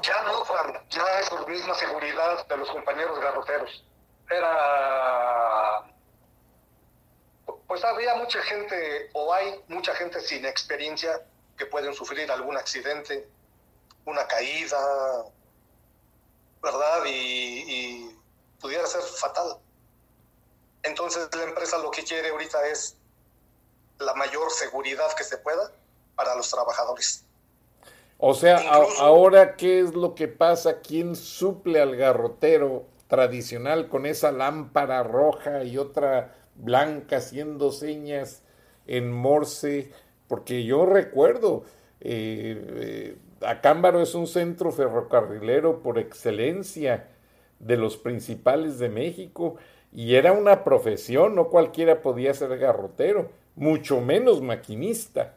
Ya 0.02 0.22
no, 0.22 0.44
Juan. 0.44 0.86
Ya 0.90 1.20
es 1.20 1.30
por 1.30 1.48
misma 1.48 1.74
seguridad 1.74 2.46
de 2.46 2.56
los 2.56 2.70
compañeros 2.70 3.18
garroteros. 3.20 3.84
Era 4.30 5.92
pues 7.72 7.84
había 7.84 8.14
mucha 8.16 8.38
gente, 8.42 9.08
o 9.14 9.32
hay 9.32 9.64
mucha 9.68 9.94
gente 9.94 10.20
sin 10.20 10.44
experiencia 10.44 11.24
que 11.56 11.64
pueden 11.64 11.94
sufrir 11.94 12.30
algún 12.30 12.54
accidente, 12.54 13.26
una 14.04 14.26
caída, 14.26 14.78
¿verdad? 16.62 17.02
Y, 17.06 18.14
pudiera 18.60 18.86
ser 18.86 19.00
fatal. 19.00 19.56
Entonces 20.82 21.34
la 21.34 21.44
empresa 21.44 21.78
lo 21.78 21.90
que 21.90 22.04
quiere 22.04 22.28
ahorita 22.28 22.66
es 22.66 22.94
la 23.98 24.12
mayor 24.14 24.50
seguridad 24.52 25.10
que 25.16 25.24
se 25.24 25.38
pueda 25.38 25.72
para 26.14 26.34
los 26.34 26.50
trabajadores. 26.50 27.24
O 28.24 28.34
sea, 28.34 28.58
ahora, 29.00 29.56
¿qué 29.56 29.80
es 29.80 29.94
lo 29.94 30.14
que 30.14 30.28
pasa? 30.28 30.80
¿Quién 30.80 31.16
suple 31.16 31.80
al 31.80 31.96
garrotero 31.96 32.84
tradicional 33.08 33.88
con 33.88 34.06
esa 34.06 34.30
lámpara 34.30 35.02
roja 35.02 35.64
y 35.64 35.76
otra 35.76 36.32
blanca 36.54 37.16
haciendo 37.16 37.72
señas 37.72 38.44
en 38.86 39.10
Morse, 39.10 39.90
porque 40.28 40.62
yo 40.62 40.86
recuerdo, 40.86 41.64
eh, 42.00 42.64
eh, 42.76 43.16
Acámbaro 43.44 44.00
es 44.00 44.14
un 44.14 44.28
centro 44.28 44.70
ferrocarrilero 44.70 45.82
por 45.82 45.98
excelencia 45.98 47.08
de 47.58 47.76
los 47.76 47.96
principales 47.96 48.78
de 48.78 48.88
México 48.88 49.56
y 49.90 50.14
era 50.14 50.30
una 50.30 50.62
profesión, 50.62 51.34
no 51.34 51.48
cualquiera 51.48 52.02
podía 52.02 52.32
ser 52.34 52.56
garrotero, 52.56 53.30
mucho 53.56 54.00
menos 54.00 54.40
maquinista. 54.42 55.34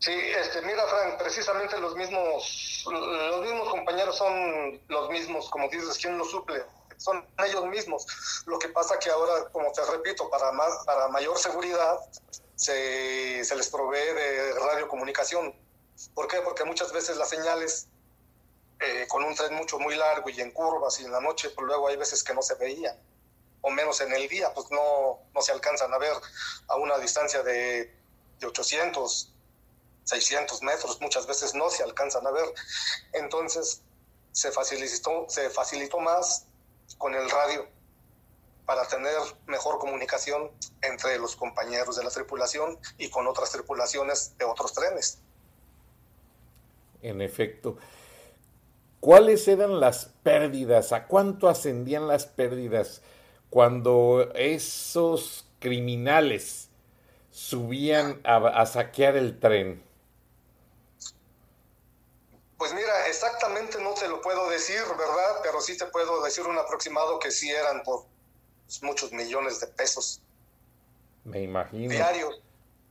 Sí, 0.00 0.12
este, 0.12 0.62
mira, 0.62 0.86
Frank, 0.86 1.18
precisamente 1.18 1.78
los 1.78 1.94
mismos, 1.94 2.84
los 2.86 3.42
mismos 3.42 3.68
compañeros 3.68 4.16
son 4.16 4.80
los 4.88 5.10
mismos, 5.10 5.48
como 5.50 5.68
dices, 5.68 5.98
¿quién 5.98 6.18
los 6.18 6.30
suple? 6.30 6.64
son 7.00 7.26
ellos 7.46 7.66
mismos. 7.66 8.06
Lo 8.46 8.58
que 8.58 8.68
pasa 8.68 8.98
que 8.98 9.10
ahora, 9.10 9.48
como 9.52 9.72
te 9.72 9.84
repito, 9.86 10.28
para, 10.30 10.52
más, 10.52 10.84
para 10.84 11.08
mayor 11.08 11.38
seguridad 11.38 11.98
se, 12.56 13.42
se 13.44 13.56
les 13.56 13.68
provee 13.70 14.14
de 14.14 14.52
radiocomunicación. 14.54 15.54
¿Por 16.14 16.28
qué? 16.28 16.40
Porque 16.42 16.64
muchas 16.64 16.92
veces 16.92 17.16
las 17.16 17.30
señales 17.30 17.88
eh, 18.80 19.06
con 19.08 19.24
un 19.24 19.34
tren 19.34 19.54
mucho 19.54 19.78
muy 19.78 19.96
largo 19.96 20.28
y 20.30 20.40
en 20.40 20.50
curvas 20.50 21.00
y 21.00 21.04
en 21.04 21.12
la 21.12 21.20
noche, 21.20 21.50
pues 21.50 21.66
luego 21.66 21.88
hay 21.88 21.96
veces 21.96 22.22
que 22.22 22.34
no 22.34 22.42
se 22.42 22.54
veían, 22.54 22.96
o 23.60 23.70
menos 23.70 24.00
en 24.00 24.12
el 24.12 24.28
día, 24.28 24.52
pues 24.54 24.70
no, 24.70 25.20
no 25.34 25.42
se 25.42 25.52
alcanzan 25.52 25.92
a 25.92 25.98
ver 25.98 26.14
a 26.68 26.76
una 26.76 26.98
distancia 26.98 27.42
de, 27.42 27.94
de 28.38 28.46
800, 28.46 29.34
600 30.04 30.62
metros, 30.62 31.00
muchas 31.00 31.26
veces 31.26 31.54
no 31.54 31.70
se 31.70 31.82
alcanzan 31.82 32.26
a 32.26 32.30
ver. 32.30 32.46
Entonces 33.12 33.82
se 34.32 34.52
facilitó, 34.52 35.26
se 35.28 35.50
facilitó 35.50 35.98
más 35.98 36.46
con 36.98 37.14
el 37.14 37.28
radio 37.30 37.66
para 38.66 38.86
tener 38.86 39.16
mejor 39.46 39.78
comunicación 39.78 40.50
entre 40.82 41.18
los 41.18 41.34
compañeros 41.34 41.96
de 41.96 42.04
la 42.04 42.10
tripulación 42.10 42.78
y 42.98 43.10
con 43.10 43.26
otras 43.26 43.50
tripulaciones 43.50 44.36
de 44.38 44.44
otros 44.44 44.72
trenes. 44.72 45.18
En 47.02 47.20
efecto. 47.20 47.78
¿Cuáles 49.00 49.48
eran 49.48 49.80
las 49.80 50.12
pérdidas? 50.22 50.92
¿A 50.92 51.06
cuánto 51.06 51.48
ascendían 51.48 52.06
las 52.06 52.26
pérdidas 52.26 53.02
cuando 53.48 54.30
esos 54.34 55.46
criminales 55.58 56.68
subían 57.30 58.20
a, 58.24 58.36
a 58.36 58.66
saquear 58.66 59.16
el 59.16 59.40
tren? 59.40 59.89
Pues 62.60 62.74
mira, 62.74 63.06
exactamente 63.08 63.80
no 63.80 63.94
te 63.94 64.06
lo 64.06 64.20
puedo 64.20 64.50
decir, 64.50 64.82
¿verdad? 64.98 65.40
Pero 65.42 65.62
sí 65.62 65.78
te 65.78 65.86
puedo 65.86 66.22
decir 66.22 66.46
un 66.46 66.58
aproximado 66.58 67.18
que 67.18 67.30
sí 67.30 67.50
eran 67.50 67.82
por 67.82 68.04
muchos 68.82 69.12
millones 69.12 69.60
de 69.60 69.66
pesos. 69.68 70.20
Me 71.24 71.40
imagino. 71.40 71.88
Diarios, 71.88 72.42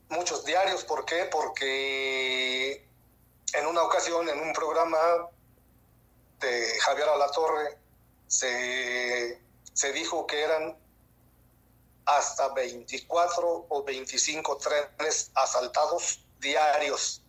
muchos 0.10 0.44
diarios. 0.44 0.84
¿Por 0.86 1.06
qué? 1.06 1.26
Porque 1.32 2.84
en 3.54 3.68
una 3.68 3.84
ocasión, 3.84 4.28
en 4.28 4.40
un 4.40 4.54
programa 4.54 4.98
de 6.40 6.80
Javier 6.80 7.08
Alatorre, 7.08 7.78
se, 8.26 9.40
se 9.72 9.94
dijo 9.94 10.26
que 10.26 10.42
eran 10.42 10.76
hasta 12.06 12.52
24 12.56 13.68
o 13.70 13.84
25 13.84 14.58
trenes 14.58 15.30
asaltados 15.36 16.26
diarios. 16.40 17.22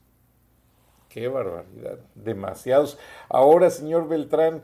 Qué 1.10 1.26
barbaridad, 1.26 1.98
demasiados. 2.14 2.96
Ahora, 3.28 3.68
señor 3.70 4.06
Beltrán, 4.06 4.62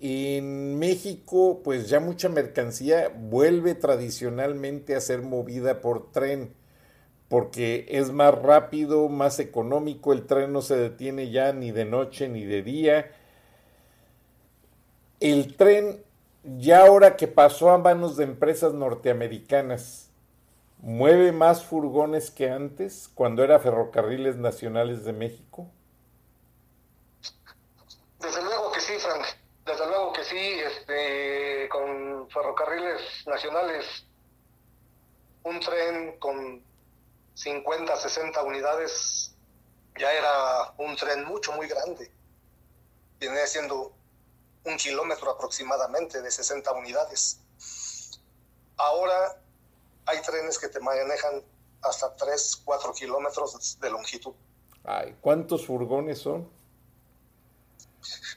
en 0.00 0.78
México, 0.78 1.60
pues 1.64 1.88
ya 1.88 1.98
mucha 1.98 2.28
mercancía 2.28 3.10
vuelve 3.14 3.74
tradicionalmente 3.74 4.94
a 4.94 5.00
ser 5.00 5.22
movida 5.22 5.80
por 5.80 6.12
tren, 6.12 6.54
porque 7.28 7.86
es 7.88 8.12
más 8.12 8.32
rápido, 8.32 9.08
más 9.08 9.40
económico, 9.40 10.12
el 10.12 10.24
tren 10.24 10.52
no 10.52 10.62
se 10.62 10.76
detiene 10.76 11.32
ya 11.32 11.52
ni 11.52 11.72
de 11.72 11.84
noche 11.84 12.28
ni 12.28 12.44
de 12.44 12.62
día. 12.62 13.10
El 15.18 15.56
tren, 15.56 16.04
ya 16.44 16.86
ahora 16.86 17.16
que 17.16 17.26
pasó 17.26 17.70
a 17.70 17.78
manos 17.78 18.16
de 18.16 18.22
empresas 18.22 18.72
norteamericanas, 18.72 20.10
mueve 20.78 21.32
más 21.32 21.64
furgones 21.64 22.30
que 22.30 22.50
antes, 22.50 23.10
cuando 23.12 23.42
era 23.42 23.58
Ferrocarriles 23.58 24.36
Nacionales 24.36 25.04
de 25.04 25.12
México. 25.12 25.66
Desde 28.18 28.42
luego 28.42 28.72
que 28.72 28.80
sí, 28.80 28.98
Frank. 28.98 29.24
Desde 29.64 29.86
luego 29.86 30.12
que 30.12 30.24
sí, 30.24 30.36
este, 30.36 31.68
con 31.68 32.28
ferrocarriles 32.30 33.26
nacionales, 33.26 34.06
un 35.44 35.60
tren 35.60 36.18
con 36.18 36.62
50, 37.34 37.96
60 37.96 38.42
unidades 38.42 39.34
ya 39.98 40.12
era 40.12 40.72
un 40.78 40.96
tren 40.96 41.24
mucho, 41.24 41.52
muy 41.52 41.66
grande. 41.66 42.10
Viene 43.18 43.46
siendo 43.46 43.92
un 44.64 44.76
kilómetro 44.76 45.30
aproximadamente 45.30 46.22
de 46.22 46.30
60 46.30 46.72
unidades. 46.72 47.40
Ahora 48.76 49.40
hay 50.06 50.20
trenes 50.22 50.58
que 50.58 50.68
te 50.68 50.80
manejan 50.80 51.42
hasta 51.82 52.14
3, 52.14 52.62
4 52.64 52.92
kilómetros 52.92 53.78
de 53.80 53.90
longitud. 53.90 54.34
Ay, 54.84 55.16
¿cuántos 55.20 55.66
furgones 55.66 56.20
son? 56.20 56.48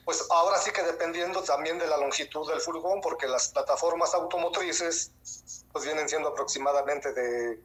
Pues 0.05 0.25
ahora 0.29 0.57
sí 0.57 0.71
que 0.71 0.83
dependiendo 0.83 1.41
también 1.43 1.77
de 1.77 1.87
la 1.87 1.97
longitud 1.97 2.49
del 2.49 2.61
furgón, 2.61 3.01
porque 3.01 3.27
las 3.27 3.49
plataformas 3.49 4.13
automotrices 4.13 5.11
pues 5.71 5.85
vienen 5.85 6.09
siendo 6.09 6.29
aproximadamente 6.29 7.13
de, 7.13 7.59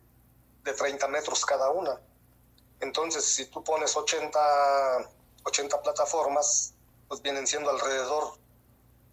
de 0.64 0.72
30 0.72 1.08
metros 1.08 1.44
cada 1.44 1.70
una. 1.70 2.00
Entonces, 2.80 3.24
si 3.24 3.46
tú 3.46 3.64
pones 3.64 3.96
80, 3.96 4.38
80 5.44 5.82
plataformas, 5.82 6.74
pues 7.08 7.22
vienen 7.22 7.46
siendo 7.46 7.70
alrededor 7.70 8.34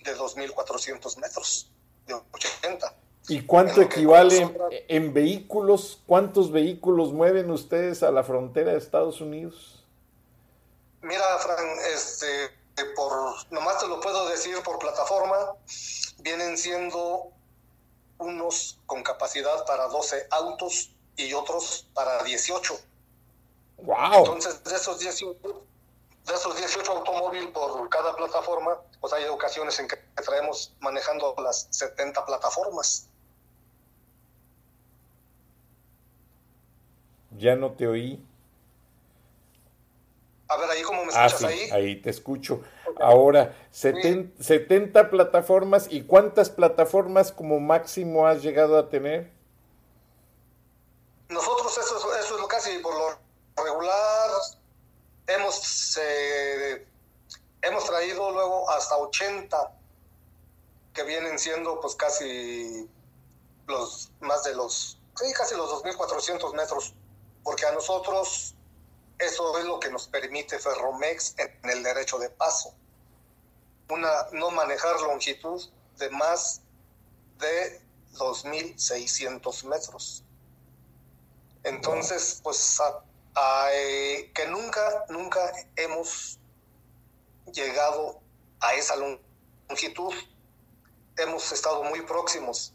de 0.03 0.15
2.400 0.17 1.17
metros, 1.17 1.71
de 2.07 2.13
80. 2.13 2.95
¿Y 3.29 3.45
cuánto 3.45 3.81
equivale 3.81 4.53
en 4.89 5.13
vehículos? 5.13 6.01
¿Cuántos 6.05 6.51
vehículos 6.51 7.13
mueven 7.13 7.51
ustedes 7.51 8.03
a 8.03 8.11
la 8.11 8.23
frontera 8.23 8.71
de 8.71 8.77
Estados 8.77 9.21
Unidos? 9.21 9.85
Mira, 11.01 11.23
Fran, 11.39 11.65
este, 11.93 12.27
por, 12.95 13.51
nomás 13.51 13.79
te 13.79 13.87
lo 13.87 13.99
puedo 13.99 14.27
decir 14.29 14.61
por 14.63 14.79
plataforma, 14.79 15.55
vienen 16.19 16.57
siendo 16.57 17.31
unos 18.17 18.79
con 18.85 19.03
capacidad 19.03 19.65
para 19.65 19.87
12 19.87 20.27
autos 20.31 20.91
y 21.15 21.33
otros 21.33 21.87
para 21.93 22.23
18. 22.23 22.73
Wow. 23.77 23.95
Entonces, 24.19 24.63
de 24.63 24.75
esos 24.75 24.99
18, 24.99 25.65
de 26.25 26.33
esos 26.33 26.55
18 26.55 26.91
automóviles 26.91 27.49
por 27.51 27.89
cada 27.89 28.15
plataforma, 28.15 28.77
pues 29.01 29.13
hay 29.13 29.25
ocasiones 29.25 29.77
en 29.79 29.87
que 29.87 29.97
traemos 30.23 30.73
manejando 30.79 31.35
las 31.37 31.67
70 31.71 32.25
plataformas. 32.25 33.07
Ya 37.37 37.55
no 37.55 37.71
te 37.71 37.87
oí. 37.87 38.23
A 40.53 40.57
ver, 40.57 40.69
ahí 40.69 40.81
cómo 40.83 41.03
me 41.05 41.11
Ah, 41.15 41.25
escuchas 41.25 41.39
sí, 41.51 41.59
ahí. 41.63 41.71
ahí 41.71 41.95
te 42.01 42.09
escucho. 42.11 42.61
Ahora, 42.99 43.55
seten- 43.73 44.33
70 44.39 45.09
plataformas. 45.09 45.87
¿Y 45.89 46.03
cuántas 46.03 46.49
plataformas 46.51 47.31
como 47.31 47.59
máximo 47.59 48.27
has 48.27 48.43
llegado 48.43 48.77
a 48.77 48.89
tener? 48.89 49.31
Nosotros 51.29 51.75
eso, 51.77 51.97
es- 51.97 52.25
eso 52.25 52.35
es 52.35 52.41
lo 52.41 52.47
casi 52.47 52.77
por 52.79 52.93
lo 52.93 53.63
regular 53.63 54.29
hemos 55.27 55.97
eh, 56.01 56.85
hemos 57.61 57.85
traído 57.85 58.31
luego 58.31 58.69
hasta 58.69 58.97
80 58.97 59.71
que 60.93 61.03
vienen 61.03 61.39
siendo 61.39 61.79
pues 61.79 61.95
casi 61.95 62.87
los 63.67 64.11
más 64.19 64.43
de 64.43 64.53
los 64.53 64.99
sí, 65.15 65.33
casi 65.33 65.55
los 65.55 65.69
2400 65.69 66.53
metros 66.53 66.93
porque 67.43 67.65
a 67.65 67.71
nosotros 67.71 68.53
eso 69.19 69.57
es 69.57 69.65
lo 69.65 69.79
que 69.79 69.89
nos 69.89 70.07
permite 70.07 70.59
Ferromex 70.59 71.35
en 71.37 71.69
el 71.69 71.83
derecho 71.83 72.17
de 72.19 72.29
paso. 72.29 72.73
Una 73.89 74.27
no 74.31 74.51
manejar 74.51 74.99
longitud 75.01 75.61
de 75.97 76.09
más 76.09 76.61
de 77.39 77.81
2600 78.13 79.63
metros. 79.65 80.23
Entonces, 81.63 82.39
pues, 82.43 82.79
a- 83.35 83.69
eh, 83.73 84.31
que 84.33 84.47
nunca, 84.47 85.05
nunca 85.09 85.51
hemos 85.75 86.39
llegado 87.51 88.19
a 88.59 88.73
esa 88.75 88.95
longitud. 88.95 90.13
Hemos 91.17 91.51
estado 91.51 91.83
muy 91.83 92.01
próximos, 92.01 92.73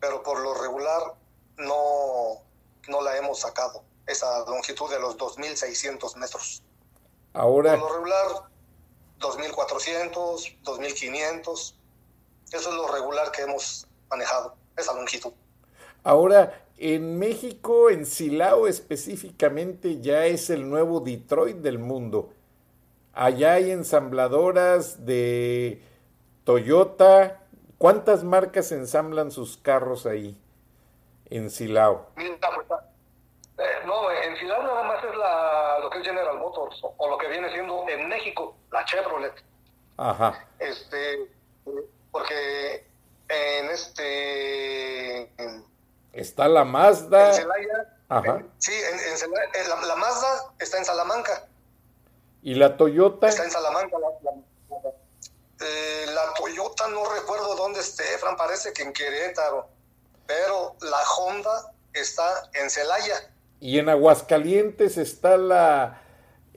pero 0.00 0.22
por 0.22 0.40
lo 0.40 0.54
regular 0.54 1.14
no, 1.56 2.42
no 2.88 3.02
la 3.02 3.16
hemos 3.16 3.40
sacado, 3.40 3.84
esa 4.10 4.44
longitud 4.46 4.90
de 4.90 4.98
los 4.98 5.16
2.600 5.16 6.16
metros. 6.16 6.62
Ahora, 7.32 7.78
Por 7.78 7.90
lo 7.90 7.94
regular, 7.94 8.26
2.400, 9.20 10.62
2.500, 10.64 11.74
eso 12.52 12.68
es 12.70 12.74
lo 12.74 12.88
regular 12.92 13.30
que 13.30 13.42
hemos 13.42 13.86
manejado, 14.10 14.56
esa 14.76 14.92
longitud. 14.94 15.32
ahora, 16.02 16.64
en 16.78 17.18
México, 17.18 17.90
en 17.90 18.06
Silao 18.06 18.66
específicamente, 18.66 20.00
ya 20.00 20.24
es 20.24 20.48
el 20.48 20.68
nuevo 20.68 21.00
Detroit 21.00 21.58
del 21.58 21.78
mundo. 21.78 22.32
Allá 23.12 23.52
hay 23.54 23.70
ensambladoras 23.70 25.04
de 25.04 25.82
Toyota. 26.44 27.42
¿Cuántas 27.76 28.24
marcas 28.24 28.72
ensamblan 28.72 29.30
sus 29.30 29.58
carros 29.58 30.06
ahí 30.06 30.40
en 31.26 31.50
Silao? 31.50 32.06
Mira, 32.16 32.38
pues, 32.66 32.80
eh, 33.60 33.86
no, 33.86 34.10
en 34.10 34.36
Ciudad 34.38 34.62
nada 34.62 34.82
más 34.84 35.04
es 35.04 35.14
la, 35.16 35.78
lo 35.80 35.90
que 35.90 35.98
es 35.98 36.04
General 36.04 36.38
Motors, 36.38 36.78
o, 36.82 36.94
o 36.96 37.08
lo 37.10 37.18
que 37.18 37.28
viene 37.28 37.50
siendo 37.52 37.86
en 37.88 38.08
México, 38.08 38.56
la 38.72 38.84
Chevrolet. 38.84 39.34
Ajá. 39.96 40.46
Este, 40.58 41.30
porque 42.10 42.86
en 43.28 43.70
este, 43.70 45.32
Está 46.12 46.48
la 46.48 46.64
Mazda. 46.64 47.28
en 47.28 47.34
Celaya, 47.34 47.96
Ajá. 48.08 48.36
en- 48.38 48.50
sí, 48.58 48.72
en, 48.72 48.98
en 48.98 49.16
Celaya, 49.18 49.44
en 49.54 49.68
la, 49.68 49.76
la 49.82 49.96
Mazda 49.96 50.52
está 50.58 50.78
en 50.78 50.84
Salamanca, 50.84 51.46
¿Y 52.42 52.54
la 52.54 52.76
Toyota? 52.78 53.28
está 53.28 53.44
en 53.44 53.50
Salamanca. 53.50 53.96
La, 53.98 54.08
la- 54.30 54.90
eh, 55.62 56.06
la 56.14 56.32
Toyota 56.34 56.88
no 56.88 57.04
recuerdo 57.12 57.54
dónde 57.54 57.80
esté, 57.80 58.02
Fran, 58.18 58.34
parece 58.36 58.72
que 58.72 58.82
en 58.82 58.94
Querétaro, 58.94 59.68
pero 60.26 60.74
la 60.80 61.02
Honda 61.18 61.72
está 61.92 62.48
en 62.54 62.70
Celaya. 62.70 63.30
Y 63.60 63.78
en 63.78 63.88
Aguascalientes 63.90 64.96
está 64.96 65.36
la, 65.36 66.02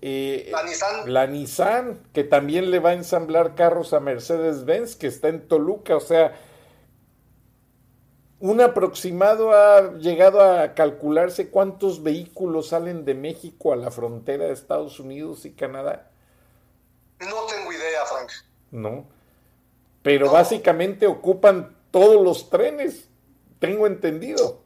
eh, 0.01 0.49
La 0.51 0.63
Nissan. 0.63 1.13
la 1.13 1.27
Nissan, 1.27 1.99
que 2.13 2.23
también 2.23 2.71
le 2.71 2.79
va 2.79 2.91
a 2.91 2.93
ensamblar 2.93 3.55
carros 3.55 3.93
a 3.93 3.99
Mercedes-Benz, 3.99 4.95
que 4.95 5.07
está 5.07 5.27
en 5.27 5.47
Toluca. 5.47 5.97
O 5.97 5.99
sea, 5.99 6.33
un 8.39 8.59
aproximado 8.61 9.51
ha 9.53 9.93
llegado 9.97 10.41
a 10.41 10.73
calcularse 10.73 11.49
cuántos 11.49 12.03
vehículos 12.03 12.69
salen 12.69 13.05
de 13.05 13.13
México 13.15 13.71
a 13.71 13.77
la 13.77 13.91
frontera 13.91 14.45
de 14.45 14.53
Estados 14.53 14.99
Unidos 14.99 15.45
y 15.45 15.51
Canadá. 15.51 16.09
No 17.19 17.45
tengo 17.47 17.71
idea, 17.71 18.05
Frank. 18.05 18.31
No. 18.71 19.05
Pero 20.01 20.25
No. 20.27 20.33
básicamente 20.33 21.07
ocupan 21.07 21.75
todos 21.91 22.21
los 22.21 22.49
trenes, 22.49 23.07
tengo 23.59 23.87
entendido. 23.87 24.62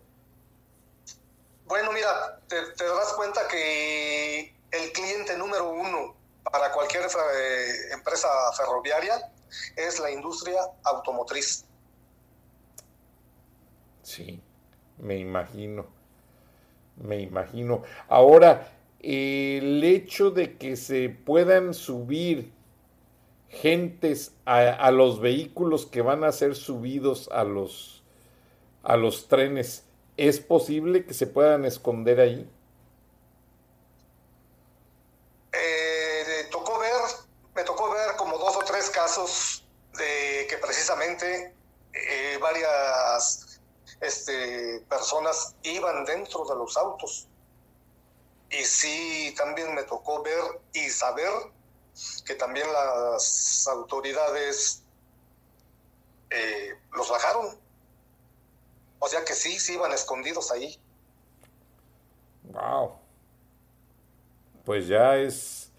Bueno, 1.68 1.92
mira, 1.92 2.40
te, 2.48 2.62
te 2.78 2.86
cuenta 3.16 3.48
que 3.48 4.56
el 4.72 4.92
cliente 4.94 5.38
número 5.38 5.70
uno 5.70 6.16
para 6.44 6.72
cualquier 6.72 7.04
eh, 7.04 7.94
empresa 7.94 8.28
ferroviaria 8.56 9.32
es 9.76 10.00
la 10.00 10.12
industria 10.12 10.62
automotriz. 10.84 11.66
Sí, 14.02 14.42
me 14.98 15.18
imagino, 15.18 15.86
me 16.96 17.20
imagino. 17.20 17.84
Ahora, 18.08 18.72
el 19.00 19.84
hecho 19.84 20.32
de 20.32 20.58
que 20.58 20.76
se 20.76 21.10
puedan 21.10 21.74
subir 21.74 22.54
gentes 23.50 24.34
a, 24.46 24.92
los 24.92 25.20
vehículos 25.20 25.86
que 25.86 26.02
van 26.02 26.24
a 26.24 26.32
ser 26.32 26.56
subidos 26.56 27.30
a 27.32 27.44
los, 27.44 28.04
a 28.84 28.98
los 28.98 29.28
trenes, 29.28 29.87
¿es 30.18 30.40
posible 30.40 31.06
que 31.06 31.14
se 31.14 31.28
puedan 31.28 31.64
esconder 31.66 32.20
ahí? 32.20 32.50
Eh, 35.54 36.48
tocó 36.52 36.80
ver, 36.80 36.92
me 37.56 37.64
tocó 37.64 37.92
ver 37.92 38.16
como 38.18 38.38
dos 38.38 38.56
o 38.56 38.60
tres 38.60 38.90
casos 38.90 39.64
de 39.98 40.48
que 40.50 40.58
precisamente 40.58 41.54
eh, 41.94 42.38
varias 42.42 43.60
este, 44.02 44.84
personas 44.90 45.56
iban 45.64 46.06
dentro 46.06 46.46
de 46.46 46.56
los 46.56 46.76
autos. 46.78 47.28
Y 48.50 48.64
sí, 48.64 49.34
también 49.38 49.74
me 49.76 49.84
tocó 49.84 50.22
ver 50.24 50.62
y 50.74 50.90
saber 50.90 51.32
que 52.26 52.36
también 52.36 52.72
las 52.72 53.68
autoridades 53.68 54.84
eh, 56.30 56.76
los 56.94 57.10
bajaron. 57.10 57.67
O 59.00 59.08
sea 59.08 59.24
que 59.24 59.34
sí, 59.34 59.60
sí 59.60 59.74
iban 59.74 59.92
escondidos 59.92 60.52
ahí. 60.52 60.78
Wow. 62.44 62.94
Pues 64.64 64.88
ya 64.88 65.18
es, 65.18 65.72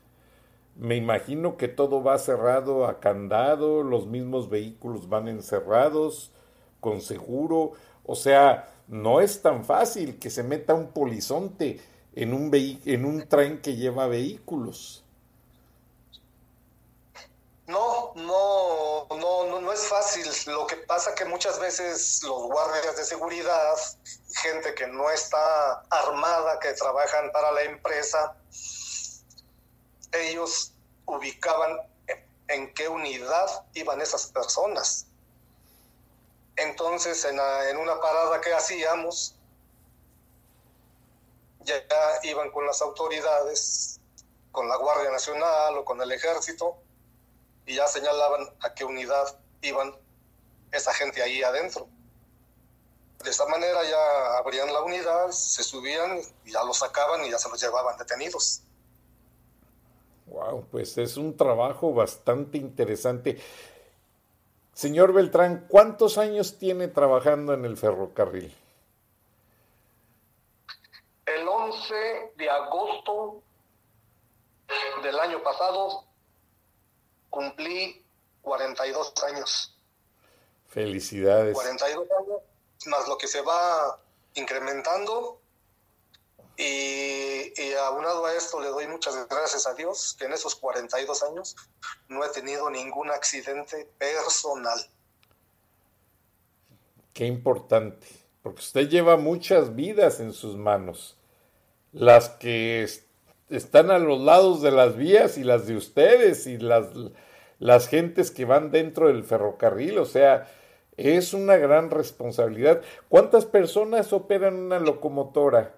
me 0.76 0.96
imagino 0.96 1.56
que 1.56 1.68
todo 1.68 2.02
va 2.02 2.18
cerrado 2.18 2.86
a 2.86 3.00
candado, 3.00 3.82
los 3.82 4.06
mismos 4.06 4.48
vehículos 4.48 5.08
van 5.08 5.28
encerrados, 5.28 6.32
con 6.80 7.00
seguro. 7.00 7.72
O 8.04 8.14
sea, 8.14 8.72
no 8.86 9.20
es 9.20 9.42
tan 9.42 9.64
fácil 9.64 10.18
que 10.18 10.30
se 10.30 10.42
meta 10.42 10.74
un 10.74 10.92
polizonte 10.92 11.80
en 12.14 12.32
un, 12.32 12.50
en 12.54 13.04
un 13.04 13.28
tren 13.28 13.60
que 13.60 13.76
lleva 13.76 14.06
vehículos. 14.06 15.04
No, 17.66 18.14
no, 18.14 18.22
no, 18.24 18.24
no, 18.24 18.57
es 19.78 19.86
fácil. 19.88 20.52
Lo 20.52 20.66
que 20.66 20.76
pasa 20.76 21.14
que 21.14 21.24
muchas 21.24 21.58
veces 21.58 22.22
los 22.24 22.42
guardias 22.42 22.96
de 22.96 23.04
seguridad, 23.04 23.74
gente 24.42 24.74
que 24.74 24.86
no 24.86 25.10
está 25.10 25.82
armada, 25.90 26.58
que 26.58 26.72
trabajan 26.72 27.30
para 27.32 27.52
la 27.52 27.62
empresa, 27.62 28.36
ellos 30.12 30.72
ubicaban 31.06 31.78
en 32.48 32.74
qué 32.74 32.88
unidad 32.88 33.66
iban 33.74 34.00
esas 34.00 34.26
personas. 34.26 35.06
Entonces, 36.56 37.24
en, 37.24 37.38
en 37.70 37.76
una 37.76 38.00
parada 38.00 38.40
que 38.40 38.52
hacíamos, 38.52 39.36
ya 41.60 41.74
iban 42.24 42.50
con 42.50 42.66
las 42.66 42.82
autoridades, 42.82 44.00
con 44.50 44.68
la 44.68 44.76
Guardia 44.76 45.10
Nacional 45.10 45.78
o 45.78 45.84
con 45.84 46.00
el 46.00 46.10
Ejército, 46.10 46.78
y 47.66 47.76
ya 47.76 47.86
señalaban 47.86 48.48
a 48.60 48.74
qué 48.74 48.84
unidad 48.84 49.38
iban 49.62 49.94
esa 50.72 50.92
gente 50.94 51.22
ahí 51.22 51.42
adentro. 51.42 51.88
De 53.22 53.30
esta 53.30 53.46
manera 53.46 53.82
ya 53.82 54.38
abrían 54.38 54.72
la 54.72 54.82
unidad, 54.82 55.30
se 55.30 55.62
subían 55.62 56.20
y 56.44 56.52
ya 56.52 56.62
los 56.64 56.78
sacaban 56.78 57.24
y 57.24 57.30
ya 57.30 57.38
se 57.38 57.48
los 57.48 57.60
llevaban 57.60 57.96
detenidos. 57.98 58.62
Wow, 60.26 60.66
pues 60.70 60.96
es 60.98 61.16
un 61.16 61.36
trabajo 61.36 61.92
bastante 61.92 62.58
interesante. 62.58 63.40
Señor 64.72 65.12
Beltrán, 65.12 65.66
¿cuántos 65.68 66.18
años 66.18 66.58
tiene 66.58 66.86
trabajando 66.86 67.54
en 67.54 67.64
el 67.64 67.76
ferrocarril? 67.76 68.54
El 71.26 71.48
11 71.48 72.32
de 72.36 72.50
agosto 72.50 73.42
del 75.02 75.18
año 75.18 75.42
pasado 75.42 76.04
cumplí 77.30 78.04
42 78.48 79.12
años. 79.24 79.76
Felicidades. 80.68 81.54
42 81.54 82.08
años, 82.18 82.40
más 82.86 83.06
lo 83.06 83.18
que 83.18 83.28
se 83.28 83.42
va 83.42 84.00
incrementando. 84.34 85.40
Y, 86.56 87.52
y, 87.56 87.74
aunado 87.74 88.26
a 88.26 88.34
esto 88.34 88.60
le 88.60 88.68
doy 88.68 88.88
muchas 88.88 89.28
gracias 89.28 89.66
a 89.66 89.74
Dios 89.74 90.16
que 90.18 90.24
en 90.24 90.32
esos 90.32 90.56
42 90.56 91.22
años 91.22 91.54
no 92.08 92.24
he 92.24 92.28
tenido 92.30 92.68
ningún 92.68 93.10
accidente 93.10 93.88
personal. 93.96 94.80
Qué 97.12 97.26
importante, 97.26 98.08
porque 98.42 98.60
usted 98.60 98.88
lleva 98.88 99.16
muchas 99.16 99.76
vidas 99.76 100.18
en 100.18 100.32
sus 100.32 100.56
manos, 100.56 101.16
las 101.92 102.30
que 102.30 102.88
están 103.50 103.92
a 103.92 103.98
los 103.98 104.20
lados 104.20 104.60
de 104.60 104.72
las 104.72 104.96
vías 104.96 105.38
y 105.38 105.44
las 105.44 105.66
de 105.68 105.76
ustedes 105.76 106.48
y 106.48 106.58
las, 106.58 106.86
las 107.58 107.88
gentes 107.88 108.30
que 108.30 108.44
van 108.44 108.70
dentro 108.70 109.08
del 109.08 109.24
ferrocarril. 109.24 109.98
O 109.98 110.04
sea, 110.04 110.48
es 110.96 111.34
una 111.34 111.56
gran 111.56 111.90
responsabilidad. 111.90 112.82
¿Cuántas 113.08 113.46
personas 113.46 114.12
operan 114.12 114.54
una 114.54 114.78
locomotora? 114.78 115.74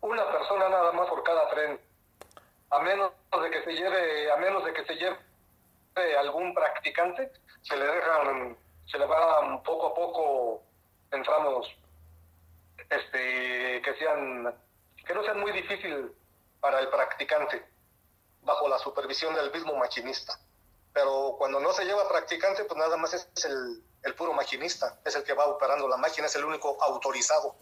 Una 0.00 0.30
persona 0.30 0.68
nada 0.68 0.92
más 0.92 1.08
por 1.08 1.22
cada 1.22 1.48
tren. 1.50 1.80
A 2.70 2.78
menos 2.80 3.12
de 3.42 3.50
que 3.50 3.64
se 3.64 3.72
lleve, 3.72 4.30
a 4.30 4.36
menos 4.36 4.64
de 4.64 4.72
que 4.72 4.84
se 4.84 4.94
lleve 4.94 5.16
algún 6.18 6.54
practicante, 6.54 7.32
se 7.62 7.76
le 7.76 7.84
dejan, 7.84 8.56
se 8.86 8.98
le 8.98 9.06
va 9.06 9.62
poco 9.62 9.88
a 9.88 9.94
poco 9.94 10.62
entramos 11.12 11.66
este 12.88 13.82
que 13.82 13.94
sean 13.98 14.54
que 15.06 15.14
no 15.14 15.22
sean 15.24 15.40
muy 15.40 15.52
difícil 15.52 16.12
para 16.60 16.80
el 16.80 16.88
practicante, 16.88 17.64
bajo 18.42 18.68
la 18.68 18.78
supervisión 18.78 19.34
del 19.34 19.52
mismo 19.52 19.74
maquinista. 19.76 20.38
Pero 20.92 21.36
cuando 21.38 21.60
no 21.60 21.72
se 21.72 21.84
lleva 21.84 22.08
practicante, 22.08 22.64
pues 22.64 22.78
nada 22.78 22.96
más 22.96 23.14
es 23.14 23.44
el, 23.44 23.82
el 24.02 24.14
puro 24.14 24.32
maquinista, 24.32 25.00
es 25.04 25.14
el 25.14 25.22
que 25.22 25.34
va 25.34 25.46
operando 25.46 25.88
la 25.88 25.96
máquina, 25.96 26.26
es 26.26 26.34
el 26.36 26.44
único 26.44 26.76
autorizado. 26.82 27.54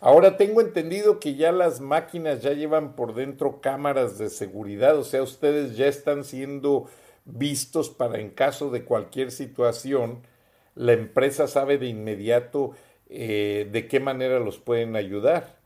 Ahora 0.00 0.36
tengo 0.36 0.60
entendido 0.60 1.18
que 1.20 1.34
ya 1.34 1.52
las 1.52 1.80
máquinas 1.80 2.42
ya 2.42 2.50
llevan 2.50 2.94
por 2.94 3.14
dentro 3.14 3.60
cámaras 3.60 4.18
de 4.18 4.28
seguridad, 4.28 4.98
o 4.98 5.04
sea, 5.04 5.22
ustedes 5.22 5.76
ya 5.76 5.86
están 5.86 6.24
siendo 6.24 6.90
vistos 7.24 7.88
para 7.88 8.18
en 8.18 8.30
caso 8.30 8.70
de 8.70 8.84
cualquier 8.84 9.30
situación, 9.30 10.26
la 10.74 10.92
empresa 10.92 11.46
sabe 11.46 11.78
de 11.78 11.86
inmediato 11.86 12.72
eh, 13.08 13.68
de 13.70 13.88
qué 13.88 14.00
manera 14.00 14.40
los 14.40 14.58
pueden 14.58 14.96
ayudar. 14.96 15.56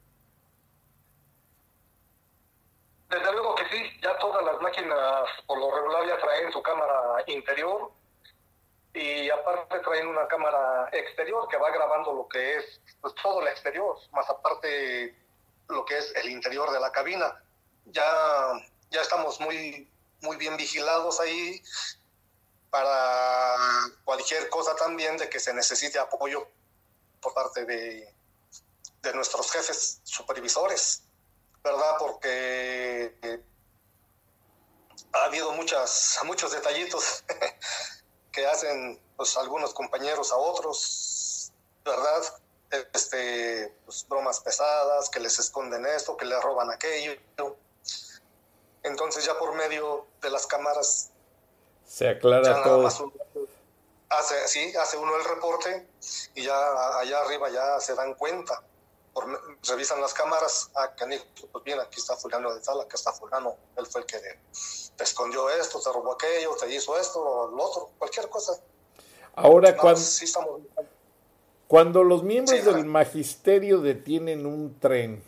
Desde 3.09 3.33
luego 3.33 3.55
que 3.55 3.65
sí, 3.71 3.83
ya 4.03 4.17
todas 4.19 4.45
las 4.45 4.61
máquinas 4.61 5.25
por 5.47 5.59
lo 5.59 5.75
regular 5.75 6.07
ya 6.07 6.19
traen 6.19 6.53
su 6.53 6.63
cámara 6.63 7.18
interior 7.33 7.93
y 8.95 9.31
aparte 9.31 9.79
traen 9.81 10.09
una 10.09 10.27
cámara 10.27 10.89
exterior 10.93 11.47
que 11.49 11.57
va 11.57 11.71
grabando 11.71 12.13
lo 12.13 12.29
que 12.29 12.57
es 12.57 12.81
pues, 13.01 13.15
todo 13.23 13.43
el 13.43 13.49
exterior, 13.49 13.97
más 14.13 14.29
aparte 14.29 15.15
lo 15.69 15.85
que 15.85 15.99
es 15.99 16.15
el 16.17 16.31
interior 16.31 16.71
de 16.71 16.81
la 16.81 16.91
cabina. 16.91 17.43
Ya, 17.87 18.05
ya 18.91 19.01
estamos 19.03 19.41
muy, 19.41 19.91
muy 20.23 20.37
bien 20.37 20.57
vigilados 20.57 21.21
ahí 21.21 21.63
para 22.71 23.57
cualquier 24.05 24.49
cosa 24.49 24.75
también 24.77 25.17
de 25.17 25.29
que 25.29 25.41
se 25.41 25.55
necesite 25.55 25.99
apoyo 25.99 26.49
por 27.21 27.35
parte 27.35 27.65
de, 27.65 28.15
de 29.03 29.15
nuestros 29.15 29.51
jefes 29.53 30.01
supervisores. 30.05 31.09
¿verdad? 31.63 31.97
Porque 31.99 33.19
eh, 33.23 33.41
ha 35.21 35.25
habido 35.25 35.53
muchas, 35.53 36.19
muchos 36.25 36.53
detallitos 36.53 37.25
que 38.33 38.47
hacen 38.47 39.01
pues, 39.17 39.37
algunos 39.37 39.75
compañeros 39.75 40.33
a 40.33 40.37
otros, 40.37 41.53
¿verdad? 41.85 42.23
Este, 42.93 43.75
pues, 43.85 44.07
bromas 44.09 44.41
pesadas, 44.41 45.09
que 45.11 45.21
les 45.21 45.39
esconden 45.39 45.87
esto, 45.87 46.17
que 46.17 46.27
les 46.27 46.41
roban 46.43 46.71
aquello. 46.71 47.13
Entonces 48.83 49.25
ya 49.25 49.39
por 49.39 49.55
medio 49.55 50.07
de 50.21 50.31
las 50.31 50.47
cámaras 50.47 51.11
se 51.85 52.09
aclara 52.09 52.63
todo. 52.63 52.87
hace, 54.11 54.49
sí, 54.49 54.77
hace 54.77 54.97
uno 54.99 55.17
el 55.17 55.25
reporte 55.25 55.89
y 56.35 56.45
ya 56.45 56.99
allá 56.99 57.21
arriba 57.21 57.49
ya 57.49 57.81
se 57.81 57.95
dan 57.95 58.15
cuenta 58.15 58.63
revisan 59.67 60.01
las 60.01 60.15
cámaras, 60.15 60.71
ah, 60.75 60.95
canijo, 60.97 61.25
pues 61.53 61.65
bien, 61.65 61.81
aquí 61.81 62.01
está 62.01 62.17
fulano 62.17 62.55
de 62.55 62.61
tal, 62.61 62.81
acá 62.81 62.97
está 62.97 63.13
fulano, 63.13 63.57
él 63.77 63.87
fue 63.87 64.03
el 64.03 64.07
que 64.07 64.19
te 64.19 65.05
escondió 65.05 65.49
esto, 65.51 65.81
te 65.81 65.93
robó 65.93 66.13
aquello, 66.13 66.55
te 66.57 66.73
hizo 66.75 66.99
esto, 66.99 67.21
o 67.21 67.49
lo 67.49 67.63
otro, 67.63 67.91
cualquier 67.99 68.29
cosa. 68.29 68.61
Ahora, 69.35 69.77
cuando, 69.77 70.01
cuando 71.69 72.03
los 72.03 72.23
miembros 72.25 72.65
del 72.65 72.85
magisterio 72.85 73.81
detienen 73.81 74.47
un 74.47 74.79
tren, 74.81 75.23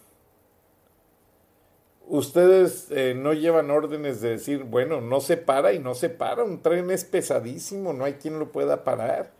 ustedes 2.10 2.88
eh, 2.90 3.14
no 3.14 3.32
llevan 3.32 3.70
órdenes 3.70 4.20
de 4.20 4.30
decir, 4.30 4.64
bueno, 4.64 5.00
no 5.00 5.20
se 5.20 5.36
para 5.36 5.72
y 5.72 5.78
no 5.78 5.94
se 5.94 6.10
para, 6.10 6.42
un 6.42 6.60
tren 6.60 6.90
es 6.90 7.04
pesadísimo, 7.04 7.92
no 7.92 8.04
hay 8.04 8.14
quien 8.14 8.38
lo 8.38 8.50
pueda 8.50 8.82
parar. 8.82 9.30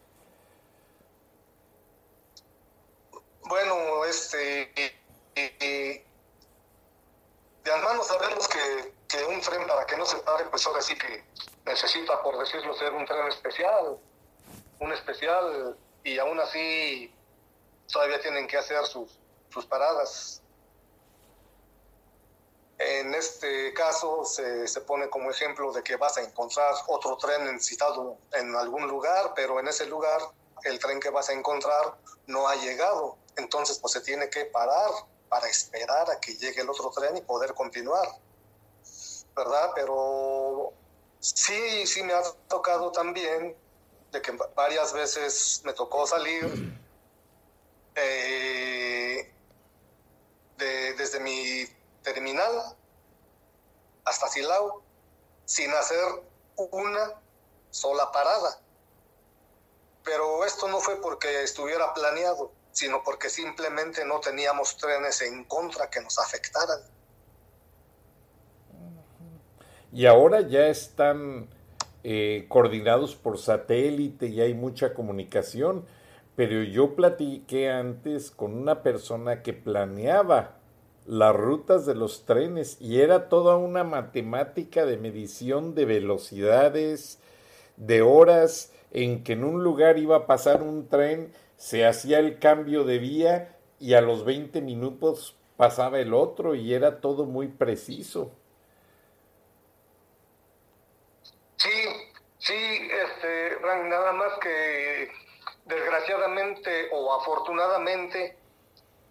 Bueno, 3.50 3.74
este, 4.10 4.72
y, 5.36 6.10
de 7.64 7.72
antemano 7.72 8.02
sabemos 8.02 8.48
que, 8.48 8.94
que, 9.08 9.24
un 9.24 9.40
tren 9.40 9.66
para 9.66 9.86
que 9.86 9.96
no 9.96 10.04
se 10.04 10.18
pare, 10.18 10.44
pues 10.46 10.66
ahora 10.66 10.82
sí 10.82 10.96
que 10.96 11.24
necesita, 11.64 12.20
por 12.22 12.38
decirlo, 12.38 12.74
ser 12.74 12.92
un 12.92 13.06
tren 13.06 13.26
especial, 13.28 13.98
un 14.80 14.92
especial, 14.92 15.76
y 16.02 16.18
aún 16.18 16.40
así 16.40 17.14
todavía 17.92 18.20
tienen 18.20 18.46
que 18.46 18.56
hacer 18.56 18.84
sus, 18.86 19.18
sus 19.50 19.66
paradas. 19.66 20.42
En 22.78 23.14
este 23.14 23.74
caso 23.74 24.24
se, 24.24 24.66
se, 24.66 24.80
pone 24.80 25.10
como 25.10 25.30
ejemplo 25.30 25.70
de 25.70 25.82
que 25.82 25.96
vas 25.96 26.16
a 26.16 26.22
encontrar 26.22 26.72
otro 26.88 27.16
tren 27.18 27.60
citado 27.60 28.16
en 28.32 28.56
algún 28.56 28.88
lugar, 28.88 29.34
pero 29.36 29.60
en 29.60 29.68
ese 29.68 29.84
lugar 29.86 30.20
el 30.64 30.78
tren 30.78 31.00
que 31.00 31.10
vas 31.10 31.28
a 31.28 31.32
encontrar 31.32 31.96
no 32.26 32.48
ha 32.48 32.56
llegado. 32.56 33.16
Entonces 33.36 33.78
pues 33.78 33.92
se 33.92 34.00
tiene 34.00 34.28
que 34.28 34.44
parar 34.46 34.90
para 35.28 35.48
esperar 35.48 36.10
a 36.10 36.20
que 36.20 36.36
llegue 36.36 36.62
el 36.62 36.70
otro 36.70 36.90
tren 36.90 37.16
y 37.16 37.20
poder 37.22 37.54
continuar. 37.54 38.08
¿Verdad? 39.34 39.70
Pero 39.74 40.72
sí, 41.20 41.86
sí 41.86 42.02
me 42.02 42.12
ha 42.12 42.22
tocado 42.48 42.90
también 42.92 43.56
de 44.10 44.20
que 44.20 44.32
varias 44.54 44.92
veces 44.92 45.62
me 45.64 45.72
tocó 45.72 46.06
salir 46.06 46.76
eh, 47.94 49.32
de, 50.58 50.94
desde 50.94 51.20
mi 51.20 51.64
terminal 52.02 52.76
hasta 54.04 54.28
Silao 54.28 54.82
sin 55.44 55.70
hacer 55.72 56.04
una 56.56 57.20
sola 57.70 58.10
parada. 58.12 58.60
Pero 60.10 60.44
esto 60.44 60.66
no 60.66 60.80
fue 60.80 61.00
porque 61.00 61.44
estuviera 61.44 61.94
planeado, 61.94 62.50
sino 62.72 63.00
porque 63.04 63.28
simplemente 63.28 64.04
no 64.04 64.18
teníamos 64.18 64.76
trenes 64.76 65.22
en 65.22 65.44
contra 65.44 65.88
que 65.88 66.00
nos 66.00 66.18
afectaran. 66.18 66.80
Y 69.92 70.06
ahora 70.06 70.40
ya 70.40 70.66
están 70.66 71.48
eh, 72.02 72.46
coordinados 72.48 73.14
por 73.14 73.38
satélite 73.38 74.26
y 74.26 74.40
hay 74.40 74.52
mucha 74.52 74.94
comunicación, 74.94 75.86
pero 76.34 76.64
yo 76.64 76.96
platiqué 76.96 77.70
antes 77.70 78.32
con 78.32 78.54
una 78.56 78.82
persona 78.82 79.44
que 79.44 79.52
planeaba 79.52 80.56
las 81.06 81.36
rutas 81.36 81.86
de 81.86 81.94
los 81.94 82.26
trenes 82.26 82.78
y 82.80 83.00
era 83.00 83.28
toda 83.28 83.56
una 83.56 83.84
matemática 83.84 84.84
de 84.86 84.96
medición 84.96 85.76
de 85.76 85.84
velocidades, 85.84 87.20
de 87.76 88.02
horas 88.02 88.72
en 88.92 89.24
que 89.24 89.34
en 89.34 89.44
un 89.44 89.62
lugar 89.62 89.98
iba 89.98 90.16
a 90.16 90.26
pasar 90.26 90.62
un 90.62 90.88
tren, 90.88 91.32
se 91.56 91.86
hacía 91.86 92.18
el 92.18 92.38
cambio 92.38 92.84
de 92.84 92.98
vía 92.98 93.56
y 93.78 93.94
a 93.94 94.00
los 94.00 94.24
20 94.24 94.60
minutos 94.60 95.36
pasaba 95.56 96.00
el 96.00 96.14
otro 96.14 96.54
y 96.54 96.72
era 96.72 97.00
todo 97.00 97.24
muy 97.24 97.48
preciso. 97.48 98.32
Sí, 101.56 101.68
sí, 102.38 102.54
este, 102.54 103.58
nada 103.60 104.12
más 104.12 104.38
que 104.40 105.10
desgraciadamente 105.66 106.88
o 106.92 107.14
afortunadamente 107.20 108.36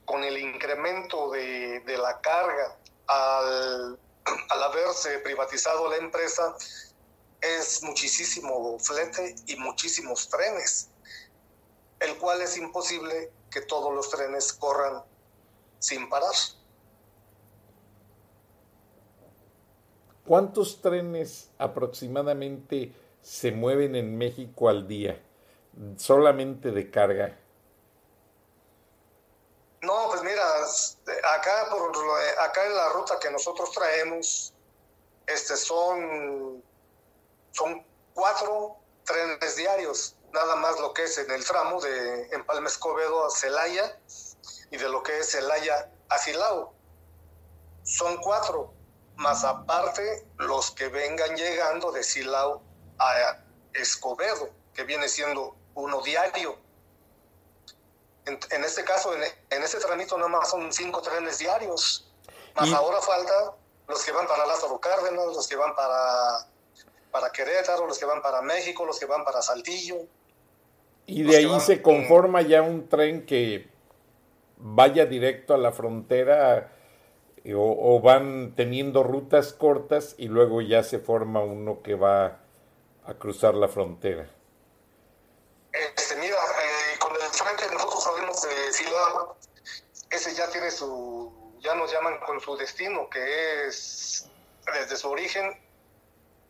con 0.05 0.23
el 0.23 0.37
incremento 0.39 1.29
de, 1.29 1.83
la 1.85 2.19
carga 2.21 2.75
al, 3.07 3.99
al, 4.49 4.63
haberse 4.63 5.19
privatizado 5.19 5.89
la 5.89 5.97
empresa, 5.97 6.55
es 7.41 7.83
muchísimo 7.83 8.77
flete 8.79 9.35
y 9.47 9.55
muchísimos 9.57 10.29
trenes, 10.29 10.89
el 11.99 12.17
cual 12.17 12.41
es 12.41 12.57
imposible 12.57 13.31
que 13.49 13.61
todos 13.61 13.93
los 13.93 14.09
trenes 14.09 14.53
corran 14.53 15.03
sin 15.79 16.09
parar. 16.09 16.33
¿Cuántos 20.25 20.81
trenes 20.81 21.49
aproximadamente 21.57 22.93
se 23.21 23.51
mueven 23.51 23.95
en 23.95 24.17
México 24.17 24.69
al 24.69 24.87
día, 24.87 25.19
solamente 25.97 26.71
de 26.71 26.91
carga? 26.91 27.35
No, 29.81 30.07
pues 30.09 30.21
mira, 30.23 30.43
acá, 31.35 31.69
por, 31.71 31.91
acá 32.41 32.65
en 32.65 32.75
la 32.75 32.89
ruta 32.89 33.17
que 33.19 33.31
nosotros 33.31 33.71
traemos, 33.71 34.53
este 35.25 35.55
son, 35.55 36.61
son 37.51 37.85
cuatro 38.13 38.77
trenes 39.03 39.55
diarios, 39.55 40.15
nada 40.31 40.55
más 40.55 40.79
lo 40.79 40.93
que 40.93 41.03
es 41.03 41.17
en 41.17 41.29
el 41.31 41.43
tramo 41.45 41.81
de 41.81 42.29
Empalme 42.31 42.67
Escobedo 42.67 43.25
a 43.25 43.29
Celaya 43.29 43.97
y 44.71 44.77
de 44.77 44.89
lo 44.89 45.01
que 45.03 45.19
es 45.19 45.31
Celaya 45.31 45.91
a 46.09 46.17
Silao. 46.17 46.73
Son 47.83 48.17
cuatro, 48.17 48.73
más 49.15 49.43
aparte 49.43 50.27
los 50.37 50.71
que 50.71 50.87
vengan 50.89 51.35
llegando 51.35 51.91
de 51.91 52.03
Silao 52.03 52.61
a 52.99 53.37
Escobedo, 53.73 54.49
que 54.73 54.83
viene 54.83 55.09
siendo 55.09 55.55
uno 55.73 56.01
diario 56.01 56.57
en, 58.51 58.63
este 58.63 58.83
caso, 58.83 59.13
en, 59.13 59.23
en, 59.49 59.63
este 59.63 59.79
tramito 59.79 60.17
nada 60.17 60.29
más 60.29 60.49
son 60.49 60.71
cinco 60.71 61.01
trenes 61.01 61.39
diarios. 61.39 62.11
Más 62.55 62.71
ahora 62.73 63.01
falta 63.01 63.55
los 63.87 64.03
que 64.03 64.11
van 64.11 64.27
para 64.27 64.45
Lázaro 64.45 64.79
Cárdenas, 64.79 65.25
los 65.27 65.47
que 65.47 65.55
van 65.55 65.75
para, 65.75 66.47
para 67.11 67.31
Querétaro, 67.31 67.87
los 67.87 67.97
que 67.97 68.05
van 68.05 68.21
para 68.21 68.41
México, 68.41 68.85
los 68.85 68.99
que 68.99 69.05
van 69.05 69.23
para 69.23 69.41
Saltillo. 69.41 69.97
Y 71.05 71.23
de 71.23 71.37
ahí 71.37 71.59
se 71.59 71.81
conforma 71.81 72.41
ya 72.41 72.61
un 72.61 72.87
tren 72.87 73.25
que 73.25 73.67
vaya 74.57 75.05
directo 75.05 75.53
a 75.53 75.57
la 75.57 75.71
frontera 75.71 76.71
eh, 77.43 77.53
o, 77.55 77.61
o, 77.61 77.99
van 78.01 78.53
teniendo 78.55 79.03
rutas 79.03 79.53
cortas 79.53 80.13
y 80.17 80.27
luego 80.27 80.61
ya 80.61 80.83
se 80.83 80.99
forma 80.99 81.41
uno 81.41 81.81
que 81.81 81.95
va 81.95 82.39
a 83.05 83.13
cruzar 83.15 83.55
la 83.55 83.67
frontera. 83.67 84.29
Este, 85.71 86.15
mira, 86.17 86.35
frente 87.31 87.73
nosotros 87.73 88.03
sabemos 88.03 88.41
de 88.41 88.73
Silao, 88.73 89.37
ese 90.09 90.33
ya 90.33 90.49
tiene 90.49 90.71
su, 90.71 91.31
ya 91.59 91.75
nos 91.75 91.91
llaman 91.91 92.19
con 92.25 92.39
su 92.39 92.55
destino, 92.57 93.09
que 93.09 93.67
es 93.67 94.27
desde 94.73 94.95
su 94.95 95.09
origen, 95.09 95.57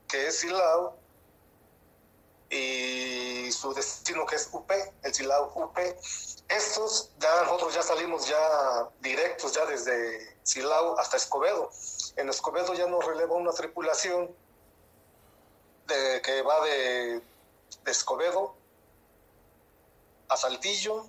que 0.10 0.28
es 0.28 0.40
Silao, 0.40 0.98
y 2.50 3.52
su 3.52 3.74
destino 3.74 4.26
que 4.26 4.36
es 4.36 4.50
UP, 4.52 4.70
el 5.04 5.14
Silao 5.14 5.52
UP. 5.56 5.78
Estos 6.50 7.12
ya 7.20 7.44
nosotros 7.44 7.76
ya 7.76 7.84
salimos 7.84 8.28
ya 8.28 8.90
directos 9.02 9.54
ya 9.54 9.66
desde 9.66 10.36
Silao 10.44 10.98
hasta 11.00 11.18
Escobedo. 11.18 11.70
En 12.16 12.28
Escobedo 12.30 12.74
ya 12.74 12.88
nos 12.88 13.06
releva 13.06 13.36
una 13.36 13.52
tripulación 13.52 14.36
de, 15.86 16.22
que 16.24 16.42
va 16.42 16.66
de, 16.66 17.22
Escobedo 17.86 18.56
a 20.28 20.38
Saltillo, 20.38 21.08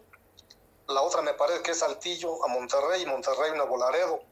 la 0.88 1.02
otra 1.02 1.22
me 1.22 1.34
parece 1.34 1.62
que 1.62 1.70
es 1.72 1.78
Saltillo 1.78 2.42
a 2.44 2.48
Monterrey 2.48 3.04
Monterrey 3.06 3.58
a 3.58 3.64
Volaredo. 3.64 4.22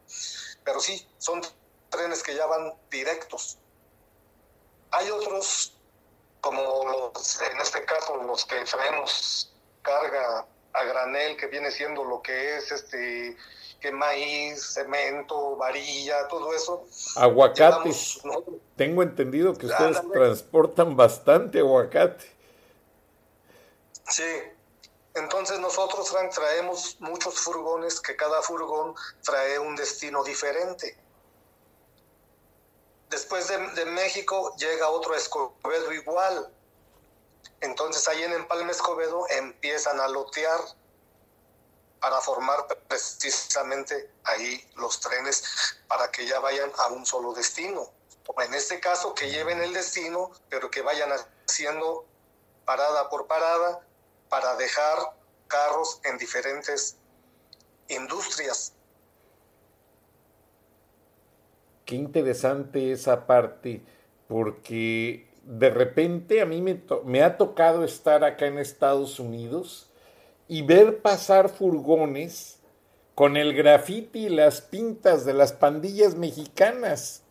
Pero 0.64 0.80
sí, 0.80 1.06
son 1.18 1.42
trenes 1.88 2.22
que 2.22 2.34
ya 2.34 2.46
van 2.46 2.74
directos. 2.90 3.58
Hay 4.90 5.10
otros, 5.10 5.74
como 6.40 7.12
los, 7.12 7.40
en 7.42 7.60
este 7.60 7.84
caso 7.84 8.16
los 8.22 8.44
que 8.44 8.64
traemos 8.64 9.52
carga 9.82 10.46
a 10.72 10.84
granel, 10.84 11.36
que 11.36 11.46
viene 11.46 11.70
siendo 11.70 12.04
lo 12.04 12.22
que 12.22 12.56
es 12.56 12.72
este 12.72 13.36
que 13.80 13.92
maíz, 13.92 14.74
cemento, 14.74 15.56
varilla, 15.56 16.26
todo 16.28 16.52
eso. 16.52 16.84
Aguacates. 17.16 18.20
Tengo 18.76 19.02
entendido 19.02 19.54
que 19.54 19.66
ustedes 19.66 20.00
transportan 20.12 20.96
bastante 20.96 21.60
aguacate. 21.60 22.24
Sí, 24.08 24.24
entonces 25.14 25.60
nosotros, 25.60 26.10
Frank, 26.10 26.32
traemos 26.32 26.96
muchos 27.00 27.38
furgones 27.38 28.00
que 28.00 28.16
cada 28.16 28.42
furgón 28.42 28.94
trae 29.22 29.58
un 29.58 29.76
destino 29.76 30.24
diferente. 30.24 30.96
Después 33.10 33.48
de, 33.48 33.84
México 33.86 34.54
llega 34.56 34.90
otro 34.90 35.14
Escobedo 35.14 35.92
igual. 35.92 36.52
Entonces 37.60 38.06
ahí 38.08 38.22
en 38.22 38.32
Empalme 38.32 38.72
Escobedo 38.72 39.26
empiezan 39.30 39.98
a 40.00 40.08
lotear 40.08 40.60
para 42.00 42.20
formar 42.20 42.66
precisamente 42.86 44.10
ahí 44.24 44.64
los 44.76 45.00
trenes 45.00 45.42
para 45.88 46.10
que 46.10 46.26
ya 46.26 46.38
vayan 46.38 46.70
a 46.78 46.88
un 46.88 47.04
solo 47.04 47.32
destino. 47.32 47.90
O 48.26 48.42
en 48.42 48.54
este 48.54 48.78
caso 48.78 49.14
que 49.14 49.30
lleven 49.30 49.60
el 49.62 49.72
destino, 49.72 50.30
pero 50.50 50.70
que 50.70 50.82
vayan 50.82 51.10
haciendo 51.48 52.04
parada 52.66 53.08
por 53.08 53.26
parada 53.26 53.80
para 54.28 54.54
dejar 54.56 55.16
carros 55.48 56.00
en 56.04 56.18
diferentes 56.18 56.96
industrias. 57.88 58.74
Qué 61.88 61.96
interesante 61.96 62.92
esa 62.92 63.26
parte, 63.26 63.80
porque 64.26 65.26
de 65.42 65.70
repente 65.70 66.42
a 66.42 66.44
mí 66.44 66.60
me, 66.60 67.22
ha 67.22 67.38
tocado 67.38 67.82
estar 67.82 68.24
acá 68.24 68.46
en 68.46 68.58
Estados 68.58 69.18
Unidos 69.18 69.90
y 70.48 70.60
ver 70.60 71.00
pasar 71.00 71.48
furgones 71.48 72.60
con 73.14 73.38
el 73.38 73.54
grafiti 73.54 74.26
y 74.26 74.28
las 74.28 74.60
pintas 74.60 75.24
de 75.24 75.32
las 75.32 75.54
pandillas 75.54 76.14
mexicanas. 76.14 77.24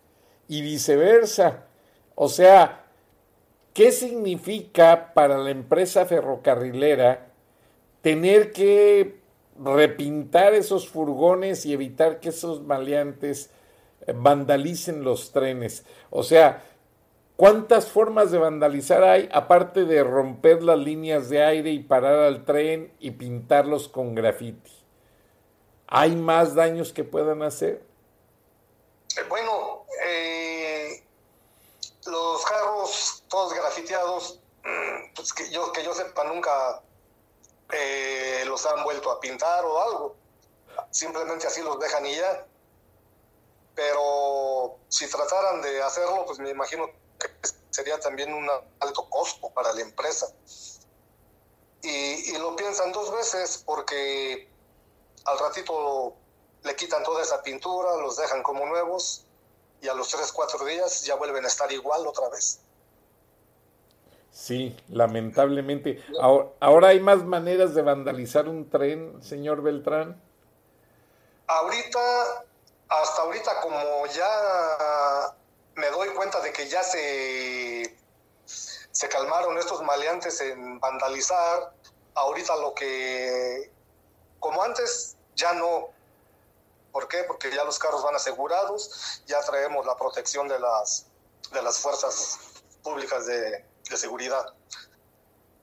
y 0.47 0.63
viceversa. 0.63 1.65
O 2.15 2.27
sea, 2.27 2.87
¿qué 3.75 3.91
significa 3.91 5.13
para 5.13 5.37
la 5.37 5.51
empresa 5.51 6.07
ferrocarrilera 6.07 7.27
tener 8.01 8.51
que 8.53 9.19
repintar 9.63 10.55
esos 10.55 10.89
furgones 10.89 11.63
y 11.67 11.73
evitar 11.73 12.19
que 12.19 12.29
esos 12.29 12.63
maleantes 12.63 13.51
vandalicen 14.13 15.03
los 15.03 15.31
trenes? 15.31 15.85
O 16.09 16.23
sea, 16.23 16.63
¿Cuántas 17.37 17.91
formas 17.91 18.31
de 18.31 18.39
vandalizar 18.39 19.03
hay 19.03 19.29
aparte 19.31 19.85
de 19.85 20.03
romper 20.03 20.63
las 20.63 20.79
líneas 20.79 21.29
de 21.29 21.43
aire 21.43 21.69
y 21.69 21.83
parar 21.83 22.15
al 22.21 22.45
tren 22.45 22.91
y 22.99 23.11
pintarlos 23.11 23.87
con 23.87 24.15
graffiti? 24.15 24.71
¿Hay 25.85 26.15
más 26.15 26.55
daños 26.55 26.91
que 26.91 27.03
puedan 27.03 27.43
hacer? 27.43 27.85
Bueno, 29.29 29.85
eh, 30.03 31.03
los 32.07 32.43
carros 32.43 33.23
todos 33.27 33.53
grafiteados, 33.53 34.39
pues 35.15 35.31
que 35.31 35.51
yo, 35.51 35.71
que 35.71 35.83
yo 35.83 35.93
sepa, 35.93 36.23
nunca 36.23 36.81
eh, 37.71 38.45
los 38.47 38.65
han 38.65 38.83
vuelto 38.83 39.11
a 39.11 39.19
pintar 39.19 39.63
o 39.63 39.79
algo. 39.79 40.15
Simplemente 40.89 41.45
así 41.45 41.61
los 41.61 41.79
dejan 41.79 42.03
y 42.03 42.15
ya. 42.15 42.47
Pero 43.77 44.79
si 44.87 45.07
trataran 45.07 45.61
de 45.61 45.83
hacerlo, 45.83 46.25
pues 46.25 46.39
me 46.39 46.49
imagino 46.49 46.87
que 47.19 47.29
sería 47.69 47.99
también 47.99 48.33
un 48.33 48.49
alto 48.79 49.07
costo 49.07 49.51
para 49.51 49.71
la 49.71 49.81
empresa. 49.81 50.25
Y, 51.83 52.35
lo 52.39 52.55
piensan 52.55 52.91
dos 52.91 53.13
veces 53.13 53.61
porque 53.63 54.49
al 55.25 55.37
ratito 55.37 56.15
le 56.63 56.75
quitan 56.75 57.03
toda 57.03 57.21
esa 57.21 57.43
pintura, 57.43 57.97
los 57.97 58.17
dejan 58.17 58.41
como 58.41 58.65
nuevos 58.65 59.25
y 59.79 59.87
a 59.87 59.93
los 59.93 60.09
tres, 60.09 60.31
cuatro 60.31 60.65
días 60.65 61.05
ya 61.05 61.13
vuelven 61.13 61.45
a 61.45 61.47
estar 61.47 61.71
igual 61.71 62.07
otra 62.07 62.29
vez. 62.29 62.59
Sí, 64.31 64.75
lamentablemente. 64.89 66.03
Ahora, 66.19 66.49
ahora, 66.59 66.87
hay 66.87 66.99
más 66.99 67.23
maneras 67.23 67.75
de 67.75 67.83
vandalizar 67.83 68.49
un 68.49 68.71
tren, 68.71 69.21
señor 69.21 69.61
Beltrán. 69.61 70.19
Ahorita, 71.45 72.43
hasta 72.89 73.21
ahorita 73.21 73.59
como 73.61 74.05
ya 74.07 75.35
me 75.75 75.89
doy 75.89 76.09
cuenta 76.09 76.39
de 76.41 76.51
que 76.51 76.67
ya 76.67 76.83
se, 76.83 77.97
se 78.45 79.09
calmaron 79.09 79.57
estos 79.57 79.81
maleantes 79.83 80.41
en 80.41 80.79
vandalizar. 80.79 81.73
Ahorita 82.15 82.55
lo 82.55 82.73
que, 82.73 83.71
como 84.39 84.63
antes, 84.63 85.15
ya 85.35 85.53
no. 85.53 85.89
¿Por 86.91 87.07
qué? 87.07 87.23
Porque 87.25 87.53
ya 87.53 87.63
los 87.63 87.77
carros 87.77 88.03
van 88.03 88.15
asegurados, 88.15 89.21
ya 89.27 89.39
traemos 89.41 89.85
la 89.85 89.95
protección 89.95 90.47
de 90.47 90.59
las, 90.59 91.05
de 91.51 91.61
las 91.61 91.77
fuerzas 91.77 92.39
públicas 92.81 93.27
de, 93.27 93.63
de 93.89 93.97
seguridad. 93.97 94.53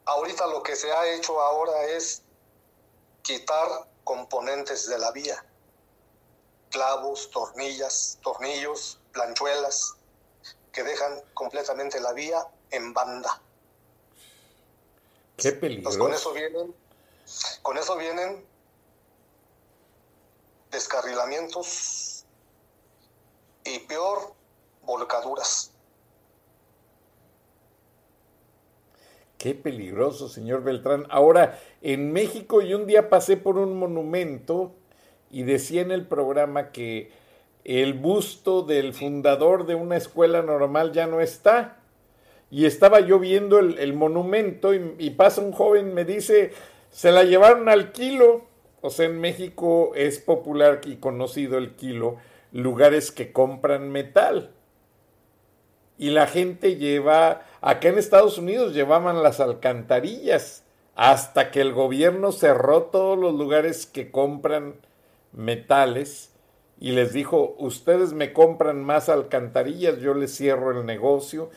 Ahorita 0.05 0.47
lo 0.47 0.63
que 0.63 0.77
se 0.77 0.93
ha 0.93 1.07
hecho 1.07 1.41
ahora 1.41 1.85
es 1.87 2.23
quitar 3.23 3.67
componentes 4.05 4.87
de 4.87 4.99
la 4.99 5.11
vía, 5.11 5.45
clavos, 6.75 7.31
tornillas, 7.31 8.19
tornillos, 8.21 8.99
planchuelas, 9.13 9.95
que 10.73 10.83
dejan 10.83 11.23
completamente 11.33 12.01
la 12.01 12.13
vía 12.13 12.49
en 12.73 12.93
banda. 12.93 13.41
Qué 15.37 15.53
peligroso. 15.53 15.99
con 16.01 16.13
eso 16.13 16.33
vienen, 16.33 16.75
con 17.63 17.79
eso 17.79 17.97
vienen 17.97 18.45
descarrilamientos 20.73 22.25
y 23.65 23.79
peor, 23.81 24.35
volcaduras. 24.83 25.71
Qué 29.39 29.55
peligroso, 29.55 30.29
señor 30.29 30.65
Beltrán. 30.65 31.07
Ahora, 31.09 31.61
en 31.83 32.13
México 32.13 32.63
yo 32.63 32.79
un 32.79 32.87
día 32.87 33.09
pasé 33.09 33.37
por 33.37 33.59
un 33.59 33.79
monumento 33.79 34.75
y 35.35 35.43
decía 35.43 35.83
en 35.83 35.91
el 35.91 36.07
programa 36.07 36.71
que 36.71 37.11
el 37.65 37.95
busto 37.95 38.63
del 38.63 38.95
fundador 38.95 39.67
de 39.67 39.75
una 39.75 39.97
escuela 39.97 40.43
normal 40.43 40.93
ya 40.93 41.09
no 41.09 41.21
está. 41.21 41.79
Y 42.53 42.67
estaba 42.67 43.01
yo 43.01 43.19
viendo 43.19 43.59
el, 43.59 43.95
monumento 43.95 44.73
y, 44.75 45.11
pasa 45.11 45.41
un 45.41 45.51
joven, 45.51 45.93
me 45.93 46.05
dice, 46.05 46.53
se 46.91 47.11
la 47.11 47.25
llevaron 47.25 47.69
al 47.69 47.91
kilo. 47.91 48.45
O 48.81 48.91
sea, 48.91 49.07
en 49.07 49.21
México 49.21 49.91
es 49.97 50.21
popular 50.21 50.83
y 50.85 50.97
conocido 50.97 51.59
el 51.59 51.75
kilo, 51.75 52.19
lugares 52.53 53.11
que 53.11 53.33
compran 53.33 53.91
metal. 53.91 54.53
Y 55.99 56.11
la 56.11 56.29
gente 56.29 56.77
lleva, 56.77 57.43
acá 57.61 57.89
en 57.89 57.99
Estados 57.99 58.39
Unidos 58.39 58.73
llevaban 58.73 59.21
las 59.21 59.41
alcantarillas, 59.41 60.63
hasta 60.95 61.51
que 61.51 61.61
el 61.61 61.73
gobierno 61.73 62.31
cerró 62.31 62.85
todos 62.85 63.19
los 63.19 63.35
lugares 63.35 63.85
que 63.85 64.13
compran 64.13 64.77
metales 65.35 66.31
y 66.81 66.93
les 66.93 67.13
dijo, 67.13 67.55
ustedes 67.59 68.13
me 68.13 68.33
compran 68.33 68.83
más 68.83 69.09
alcantarillas, 69.09 69.99
yo 69.99 70.15
les 70.15 70.37
cierro 70.37 70.71
el 70.73 70.87
negocio 70.87 71.51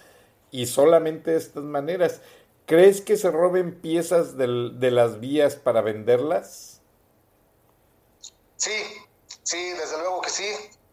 y 0.52 0.68
solamente 0.68 1.32
de 1.32 1.38
estas 1.38 1.64
maneras. 1.64 2.22
¿Crees 2.66 3.02
que 3.02 3.18
se 3.18 3.32
roben 3.32 3.80
piezas 3.80 4.38
de 4.38 4.92
las 4.92 5.20
vías 5.20 5.56
para 5.56 5.82
venderlas? 5.82 6.82
Sí, 8.58 8.84
sí, 9.44 9.70
desde 9.72 9.98
luego 10.00 10.22
que 10.22 10.30
sí. 10.30 10.50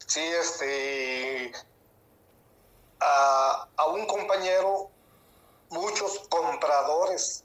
Sí, 0.07 0.20
este, 0.20 1.53
a, 3.01 3.68
a 3.76 3.87
un 3.87 4.07
compañero, 4.07 4.91
muchos 5.70 6.20
compradores 6.28 7.45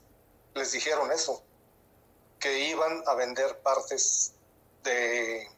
les 0.54 0.72
dijeron 0.72 1.10
eso, 1.10 1.42
que 2.38 2.68
iban 2.68 3.02
a 3.06 3.14
vender 3.14 3.58
partes 3.60 4.34
de 4.82 5.48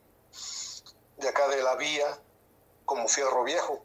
de 1.22 1.28
acá 1.28 1.48
de 1.48 1.62
la 1.62 1.76
vía 1.76 2.18
como 2.84 3.08
fierro 3.08 3.44
viejo. 3.44 3.82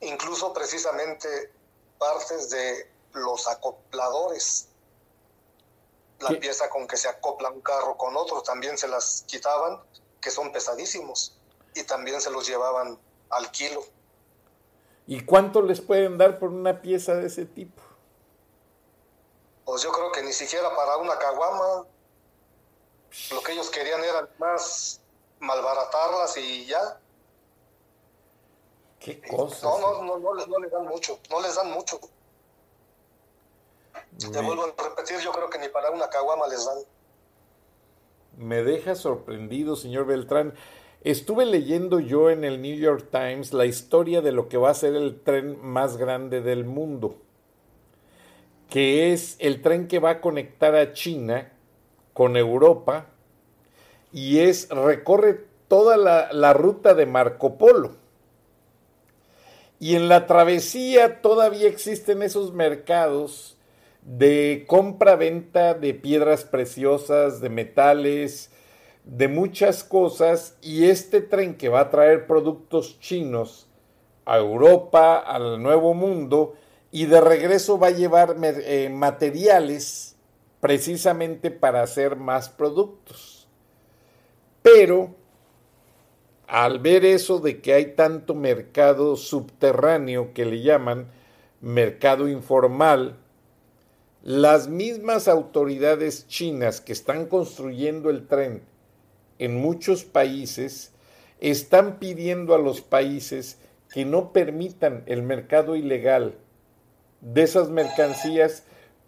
Incluso 0.00 0.52
precisamente 0.52 1.52
partes 1.98 2.50
de 2.50 2.90
los 3.14 3.48
acopladores. 3.48 4.68
La 6.20 6.38
pieza 6.38 6.70
con 6.70 6.86
que 6.86 6.96
se 6.96 7.08
acopla 7.08 7.50
un 7.50 7.62
carro 7.62 7.96
con 7.96 8.16
otro 8.16 8.42
también 8.42 8.78
se 8.78 8.86
las 8.86 9.24
quitaban, 9.26 9.80
que 10.20 10.30
son 10.30 10.52
pesadísimos, 10.52 11.36
y 11.74 11.82
también 11.82 12.20
se 12.20 12.30
los 12.30 12.46
llevaban 12.46 12.96
al 13.30 13.50
kilo. 13.50 13.82
¿Y 15.08 15.24
cuánto 15.24 15.62
les 15.62 15.80
pueden 15.80 16.18
dar 16.18 16.38
por 16.38 16.50
una 16.50 16.80
pieza 16.80 17.14
de 17.14 17.26
ese 17.26 17.44
tipo? 17.44 17.82
Pues 19.64 19.82
yo 19.82 19.90
creo 19.90 20.12
que 20.12 20.22
ni 20.22 20.32
siquiera 20.32 20.74
para 20.76 20.96
una 20.98 21.18
caguama. 21.18 21.86
Lo 23.30 23.42
que 23.42 23.52
ellos 23.52 23.70
querían 23.70 24.02
era 24.02 24.28
más 24.38 25.00
malbaratarlas 25.40 26.36
y 26.38 26.66
ya. 26.66 26.98
¿Qué 28.98 29.20
cosas? 29.20 29.62
No, 29.62 29.80
no, 29.80 30.02
no, 30.02 30.18
no, 30.18 30.34
les, 30.34 30.48
no 30.48 30.58
les 30.58 30.70
dan 30.70 30.86
mucho, 30.86 31.18
no 31.30 31.40
les 31.40 31.54
dan 31.54 31.70
mucho. 31.72 32.00
Te 34.18 34.40
vuelvo 34.40 34.64
a 34.64 34.66
repetir, 34.66 35.18
yo 35.18 35.32
creo 35.32 35.50
que 35.50 35.58
ni 35.58 35.68
para 35.68 35.90
una 35.90 36.08
caguama 36.08 36.46
les 36.46 36.64
dan. 36.64 36.78
Me 38.36 38.62
deja 38.62 38.94
sorprendido, 38.94 39.76
señor 39.76 40.06
Beltrán. 40.06 40.54
Estuve 41.02 41.46
leyendo 41.46 41.98
yo 41.98 42.30
en 42.30 42.44
el 42.44 42.62
New 42.62 42.76
York 42.76 43.08
Times 43.10 43.52
la 43.52 43.66
historia 43.66 44.20
de 44.20 44.32
lo 44.32 44.48
que 44.48 44.56
va 44.56 44.70
a 44.70 44.74
ser 44.74 44.94
el 44.94 45.20
tren 45.20 45.60
más 45.60 45.96
grande 45.96 46.40
del 46.40 46.64
mundo, 46.64 47.16
que 48.70 49.12
es 49.12 49.36
el 49.40 49.60
tren 49.60 49.88
que 49.88 49.98
va 49.98 50.10
a 50.10 50.20
conectar 50.20 50.76
a 50.76 50.92
China 50.92 51.51
con 52.12 52.36
Europa 52.36 53.06
y 54.12 54.40
es 54.40 54.68
recorre 54.68 55.44
toda 55.68 55.96
la, 55.96 56.52
ruta 56.52 56.94
de 56.94 57.06
Marco 57.06 57.56
Polo. 57.56 57.92
Y 59.80 59.96
en 59.96 60.08
la 60.08 60.26
travesía 60.26 61.22
todavía 61.22 61.66
existen 61.66 62.22
esos 62.22 62.52
mercados 62.52 63.56
de 64.02 64.64
compra-venta 64.68 65.74
de 65.74 65.94
piedras 65.94 66.44
preciosas, 66.44 67.40
de 67.40 67.48
metales, 67.48 68.50
de 69.04 69.28
muchas 69.28 69.82
cosas, 69.82 70.56
y 70.60 70.84
este 70.84 71.20
tren 71.20 71.56
que 71.56 71.68
va 71.68 71.80
a 71.80 71.90
traer 71.90 72.26
productos 72.26 73.00
chinos 73.00 73.66
a 74.24 74.36
Europa, 74.36 75.18
al 75.18 75.60
Nuevo 75.62 75.94
Mundo, 75.94 76.54
y 76.92 77.06
de 77.06 77.20
regreso 77.20 77.78
va 77.78 77.88
a 77.88 77.92
llevar 77.92 78.36
eh, 78.42 78.88
materiales 78.92 80.11
precisamente 80.62 81.50
para 81.50 81.82
hacer 81.82 82.14
más 82.14 82.48
productos. 82.48 83.48
Pero 84.62 85.16
al 86.46 86.78
ver 86.78 87.04
eso 87.04 87.40
de 87.40 87.60
que 87.60 87.74
hay 87.74 87.96
tanto 87.96 88.36
mercado 88.36 89.16
subterráneo 89.16 90.32
que 90.32 90.44
le 90.44 90.62
llaman 90.62 91.08
mercado 91.60 92.28
informal, 92.28 93.18
las 94.22 94.68
mismas 94.68 95.26
autoridades 95.26 96.28
chinas 96.28 96.80
que 96.80 96.92
están 96.92 97.26
construyendo 97.26 98.08
el 98.08 98.28
tren 98.28 98.62
en 99.40 99.60
muchos 99.60 100.04
países 100.04 100.92
están 101.40 101.98
pidiendo 101.98 102.54
a 102.54 102.58
los 102.58 102.82
países 102.82 103.58
que 103.92 104.04
no 104.04 104.32
permitan 104.32 105.02
el 105.06 105.24
mercado 105.24 105.74
ilegal 105.74 106.36
de 107.20 107.42
esas 107.42 107.68
mercancías 107.68 108.62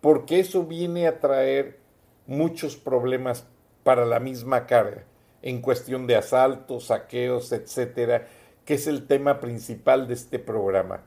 porque 0.05 0.38
eso 0.38 0.64
viene 0.64 1.07
a 1.07 1.18
traer 1.18 1.78
muchos 2.26 2.76
problemas 2.76 3.46
para 3.84 4.05
la 4.05 4.20
misma 4.20 4.66
carga 4.66 5.05
en 5.40 5.62
cuestión 5.62 6.07
de 6.07 6.14
asaltos, 6.14 6.88
saqueos, 6.88 7.52
etcétera, 7.52 8.28
que 8.66 8.74
es 8.74 8.86
el 8.86 9.07
tema 9.07 9.40
principal 9.40 10.07
de 10.07 10.12
este 10.12 10.38
programa. 10.38 11.05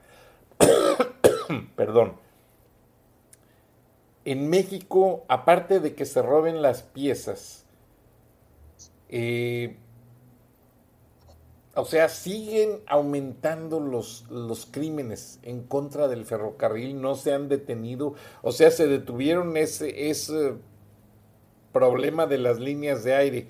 Perdón. 1.75 2.15
En 4.25 4.49
México, 4.49 5.25
aparte 5.27 5.79
de 5.79 5.93
que 5.93 6.07
se 6.07 6.23
roben 6.23 6.63
las 6.63 6.81
piezas, 6.81 7.67
eh, 9.09 9.77
o 11.77 11.85
sea, 11.85 12.09
siguen 12.09 12.81
aumentando 12.87 13.79
los, 13.79 14.25
los 14.29 14.65
crímenes 14.65 15.39
en 15.43 15.61
contra 15.61 16.07
del 16.07 16.25
ferrocarril, 16.25 16.99
no 16.99 17.13
se 17.13 17.33
han 17.33 17.49
detenido, 17.49 18.15
o 18.41 18.51
sea, 18.51 18.71
se 18.71 18.87
detuvieron 18.87 19.55
ese, 19.57 20.09
ese 20.09 20.55
problema 21.71 22.25
de 22.25 22.39
las 22.39 22.59
líneas 22.59 23.03
de 23.03 23.13
aire. 23.13 23.47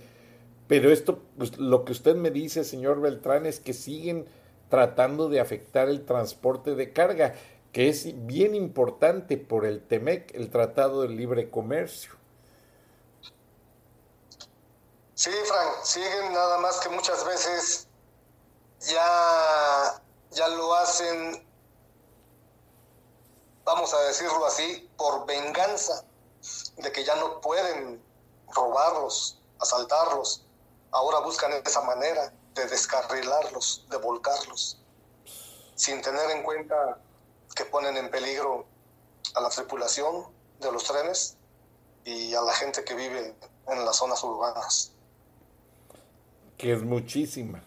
Pero 0.68 0.92
esto, 0.92 1.24
pues, 1.38 1.58
lo 1.58 1.86
que 1.86 1.94
usted 1.94 2.18
me 2.18 2.30
dice, 2.30 2.66
señor 2.66 3.00
Beltrán, 3.00 3.46
es 3.46 3.62
que 3.62 3.74
siguen 3.74 4.26
tratando 4.70 5.30
de 5.30 5.40
afectar 5.40 5.88
el 5.88 6.04
transporte 6.04 6.76
de 6.76 6.92
carga, 6.92 7.34
que 7.72 7.88
es 7.88 8.26
bien 8.26 8.56
importante 8.56 9.38
por 9.38 9.66
el 9.66 9.82
TEMEC, 9.82 10.36
el 10.36 10.50
Tratado 10.50 11.04
de 11.04 11.10
Libre 11.10 11.50
Comercio. 11.50 12.12
Sí, 15.14 15.32
Frank, 15.46 15.84
siguen 15.84 16.34
nada 16.34 16.58
más 16.60 16.80
que 16.82 16.90
muchas 16.90 17.26
veces 17.26 17.87
ya, 18.82 20.02
ya 20.32 20.48
lo 20.50 20.76
hacen, 20.76 21.46
vamos 23.64 23.94
a 23.94 24.02
decirlo 24.02 24.46
así, 24.46 24.90
por 24.98 25.26
venganza 25.26 26.04
de 26.78 26.92
que 26.92 27.04
ya 27.04 27.16
no 27.16 27.42
pueden 27.42 28.02
robarlos, 28.54 29.40
asaltarlos. 29.60 30.46
Ahora 30.92 31.20
buscan 31.20 31.52
esa 31.54 31.82
manera 31.82 32.34
de 32.54 32.66
descarrilarlos, 32.66 33.86
de 33.90 33.98
volcarlos, 33.98 34.80
sin 35.76 36.02
tener 36.02 36.32
en 36.32 36.44
cuenta 36.44 37.00
que 37.56 37.66
ponen 37.66 37.98
en 37.98 38.10
peligro 38.10 38.66
a 39.36 39.42
la 39.42 39.50
tripulación 39.50 40.28
de 40.60 40.72
los 40.72 40.84
trenes 40.86 41.38
y 42.06 42.34
a 42.34 42.42
la 42.42 42.54
gente 42.54 42.84
que 42.84 42.96
vive 42.96 43.36
en 43.68 43.86
las 43.86 43.98
zonas 43.98 44.24
urbanas. 44.24 44.92
Que 46.58 46.74
es 46.74 46.82
muchísima. 46.82 47.64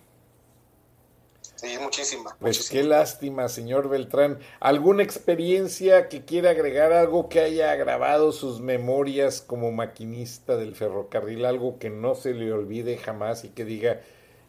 Sí, 1.60 1.76
muchísima. 1.78 2.34
Pues 2.40 2.70
qué 2.70 2.82
lástima, 2.82 3.46
señor 3.50 3.90
Beltrán. 3.90 4.40
¿Alguna 4.60 5.02
experiencia 5.02 6.08
que 6.08 6.24
quiera 6.24 6.52
agregar, 6.52 6.94
algo 6.94 7.28
que 7.28 7.40
haya 7.40 7.74
grabado 7.74 8.32
sus 8.32 8.60
memorias 8.60 9.42
como 9.42 9.70
maquinista 9.70 10.56
del 10.56 10.74
ferrocarril, 10.74 11.44
algo 11.44 11.78
que 11.78 11.90
no 11.90 12.14
se 12.14 12.32
le 12.32 12.50
olvide 12.50 12.96
jamás 12.96 13.44
y 13.44 13.50
que 13.50 13.66
diga, 13.66 14.00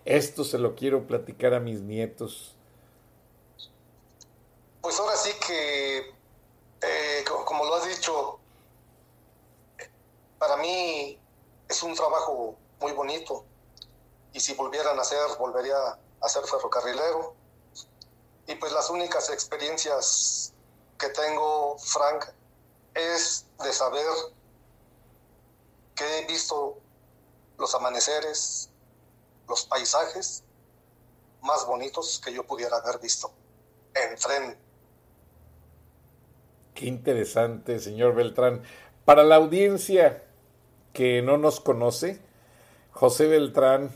esto 0.06 0.46
se 0.46 0.58
lo 0.58 0.74
quiero 0.74 1.06
platicar 1.06 1.54
a 1.54 1.60
mis 1.60 1.82
nietos? 1.82 2.56
Pues 4.80 4.98
ahora 4.98 5.18
sí 5.18 5.32
que, 5.46 5.98
eh, 5.98 7.26
como 7.44 7.66
lo 7.66 7.76
has 7.76 7.90
dicho, 7.90 8.40
para 10.40 10.56
mí 10.56 11.20
es 11.68 11.84
un 11.84 11.94
trabajo 11.94 12.56
muy 12.80 12.94
bonito 12.94 13.44
y 14.32 14.40
si 14.40 14.54
volvieran 14.54 14.98
a 14.98 15.02
hacer, 15.02 15.20
volvería 15.38 15.76
a 15.76 16.00
ser 16.30 16.44
ferrocarrilero. 16.44 17.36
Y 18.48 18.56
pues 18.56 18.72
las 18.72 18.90
únicas 18.90 19.30
experiencias 19.30 20.54
que 20.98 21.10
tengo, 21.10 21.78
Frank, 21.80 22.26
es 22.94 23.46
de 23.64 23.72
saber 23.74 24.06
que 25.96 26.20
he 26.20 26.28
visto 26.28 26.78
los 27.58 27.74
amaneceres, 27.76 28.70
los 29.48 29.66
paisajes 29.66 30.44
más 31.42 31.66
bonitos 31.66 32.22
que 32.24 32.34
yo 32.34 32.44
pudiera 32.46 32.78
haber 32.78 33.00
visto 33.00 33.32
en 33.94 34.16
tren. 34.18 34.58
Qué 36.74 36.86
interesante, 36.86 37.80
señor 37.80 38.16
Beltrán. 38.16 38.64
Para 39.06 39.24
la 39.24 39.36
audiencia 39.36 40.24
que 40.94 41.22
no 41.22 41.38
nos 41.38 41.60
conoce, 41.60 42.22
José 42.92 43.28
Beltrán 43.28 43.92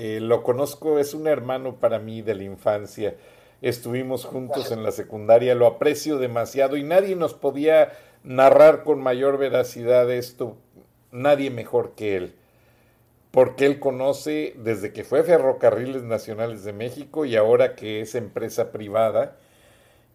eh, 0.00 0.20
lo 0.20 0.44
conozco, 0.44 1.00
es 1.00 1.12
un 1.12 1.26
hermano 1.26 1.80
para 1.80 1.98
mí 1.98 2.22
de 2.22 2.36
la 2.36 2.44
infancia. 2.44 3.16
Estuvimos 3.62 4.24
juntos 4.24 4.70
en 4.70 4.84
la 4.84 4.92
secundaria, 4.92 5.56
lo 5.56 5.66
aprecio 5.66 6.18
demasiado 6.18 6.76
y 6.76 6.84
nadie 6.84 7.16
nos 7.16 7.34
podía 7.34 7.94
narrar 8.22 8.84
con 8.84 9.00
mayor 9.00 9.38
veracidad 9.38 10.08
esto, 10.12 10.56
nadie 11.10 11.50
mejor 11.50 11.96
que 11.96 12.16
él, 12.16 12.36
porque 13.32 13.66
él 13.66 13.80
conoce 13.80 14.54
desde 14.58 14.92
que 14.92 15.02
fue 15.02 15.24
Ferrocarriles 15.24 16.04
Nacionales 16.04 16.62
de 16.62 16.72
México 16.72 17.24
y 17.24 17.34
ahora 17.34 17.74
que 17.74 18.00
es 18.00 18.14
empresa 18.14 18.70
privada. 18.70 19.36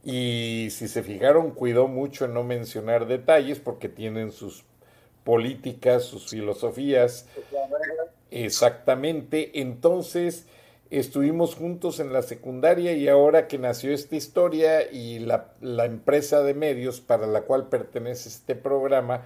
Y 0.02 0.70
si 0.72 0.88
se 0.88 1.04
fijaron, 1.04 1.52
cuidó 1.52 1.90
mucho 1.90 2.24
en 2.24 2.34
no 2.34 2.46
mencionar 2.46 3.06
detalles 3.06 3.60
porque 3.60 3.90
tienen 3.90 4.32
sus 4.32 4.64
políticas, 5.26 6.06
sus 6.06 6.30
filosofías. 6.30 7.28
Exactamente. 8.34 9.62
Entonces, 9.62 10.48
estuvimos 10.90 11.54
juntos 11.54 12.00
en 12.00 12.12
la 12.12 12.24
secundaria 12.24 12.94
y 12.94 13.08
ahora 13.08 13.48
que 13.48 13.60
nació 13.60 13.94
esta 13.94 14.16
historia 14.16 14.92
y 14.92 15.20
la, 15.20 15.54
empresa 15.86 16.42
de 16.42 16.56
medios 16.56 17.00
para 17.00 17.28
la 17.28 17.42
cual 17.42 17.70
pertenece 17.70 18.30
este 18.30 18.56
programa, 18.56 19.22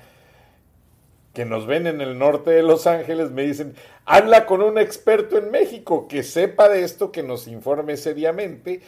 que 1.34 1.45
nos 1.45 1.68
ven 1.68 1.88
en 1.88 2.01
el 2.01 2.20
norte 2.20 2.51
de 2.51 2.64
Los 2.64 2.86
Ángeles, 2.86 3.32
me 3.32 3.43
dicen, 3.43 3.76
habla 4.03 4.45
con 4.45 4.62
un 4.62 4.78
experto 4.78 5.38
en 5.38 5.51
México 5.51 6.10
que 6.10 6.24
sepa 6.24 6.68
de 6.68 6.84
esto, 6.84 7.14
que 7.14 7.24
nos 7.24 7.47
informe 7.47 7.95
seriamente. 7.95 8.82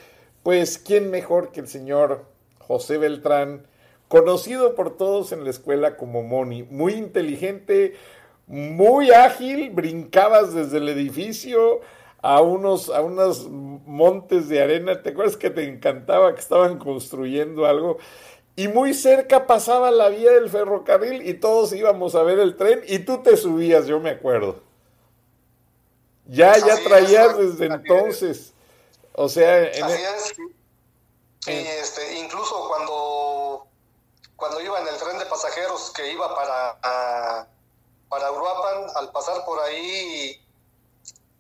Pues, 0.44 0.80
¿quién 0.80 1.12
mejor 1.12 1.54
que 1.54 1.62
el 1.62 1.70
señor 1.70 2.26
José 2.58 2.98
Beltrán, 2.98 3.68
conocido 4.10 4.76
por 4.76 4.98
todos 4.98 5.32
en 5.32 5.46
la 5.46 5.52
escuela 5.52 5.96
como 5.96 6.24
Moni, 6.24 6.64
muy 6.64 6.94
inteligente, 6.94 7.94
muy 8.50 9.12
ágil, 9.12 9.70
brincabas 9.70 10.56
desde 10.56 10.78
el 10.78 10.90
edificio 10.90 11.82
a 12.24 12.42
unos, 12.42 12.90
a 12.90 13.02
unos 13.02 13.48
montes 13.48 14.50
de 14.50 14.62
arena, 14.62 15.04
¿te 15.04 15.12
acuerdas 15.12 15.38
que 15.38 15.52
te 15.52 15.64
encantaba 15.64 16.34
que 16.34 16.42
estaban 16.42 16.80
construyendo 16.80 17.68
algo? 17.68 18.00
Y 18.56 18.68
muy 18.68 18.96
cerca 18.96 19.46
pasaba 19.46 19.92
la 19.92 20.10
vía 20.10 20.32
del 20.32 20.50
ferrocarril 20.50 21.30
y 21.30 21.36
todos 21.36 21.72
íbamos 21.74 22.16
a 22.16 22.24
ver 22.24 22.40
el 22.40 22.58
tren 22.58 22.82
y 22.88 23.00
tú 23.00 23.22
te 23.22 23.38
subías, 23.38 23.86
yo 23.86 24.00
me 24.00 24.10
acuerdo. 24.10 24.64
Ya, 26.26 26.58
ya 26.58 26.84
traías 26.84 27.38
desde 27.38 27.68
entonces. 27.68 28.54
O 29.14 29.30
sea, 29.30 29.64
en 29.72 29.84
Así 29.84 30.02
es. 30.02 30.34
Y 31.48 31.52
este, 31.52 32.20
incluso 32.20 32.68
cuando, 32.68 33.68
cuando 34.36 34.60
iba 34.60 34.82
en 34.82 34.88
el 34.88 34.98
tren 34.98 35.20
de 35.20 35.26
pasajeros 35.28 35.92
que 35.96 36.12
iba 36.12 36.36
para 36.36 36.80
para 36.82 37.59
Uruapan, 38.12 38.88
al 38.96 39.12
pasar 39.12 39.46
por 39.46 39.60
ahí, 39.60 40.42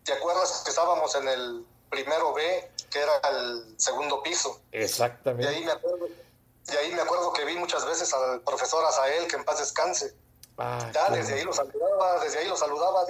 ¿te 0.03 0.13
acuerdas 0.13 0.61
que 0.63 0.69
estábamos 0.69 1.13
en 1.15 1.27
el 1.27 1.65
primero 1.89 2.33
B, 2.33 2.71
que 2.91 2.99
era 2.99 3.13
el 3.29 3.75
segundo 3.77 4.21
piso? 4.21 4.61
Exactamente. 4.71 5.51
Y 5.51 5.55
ahí 5.55 5.65
me 5.65 5.71
acuerdo, 5.71 6.07
y 6.07 6.75
ahí 6.75 6.91
me 6.93 7.01
acuerdo 7.01 7.33
que 7.33 7.45
vi 7.45 7.55
muchas 7.55 7.85
veces 7.85 8.13
al 8.13 8.41
profesor 8.41 8.85
Azael, 8.85 9.27
que 9.27 9.35
en 9.35 9.45
paz 9.45 9.59
descanse. 9.59 10.13
Ah, 10.57 10.91
ya, 10.93 11.09
desde 11.09 11.35
ahí 11.35 11.43
lo 11.43 11.53
saludaba, 11.53 12.21
desde 12.23 12.39
ahí 12.39 12.47
lo 12.47 12.57
saludaba, 12.57 13.05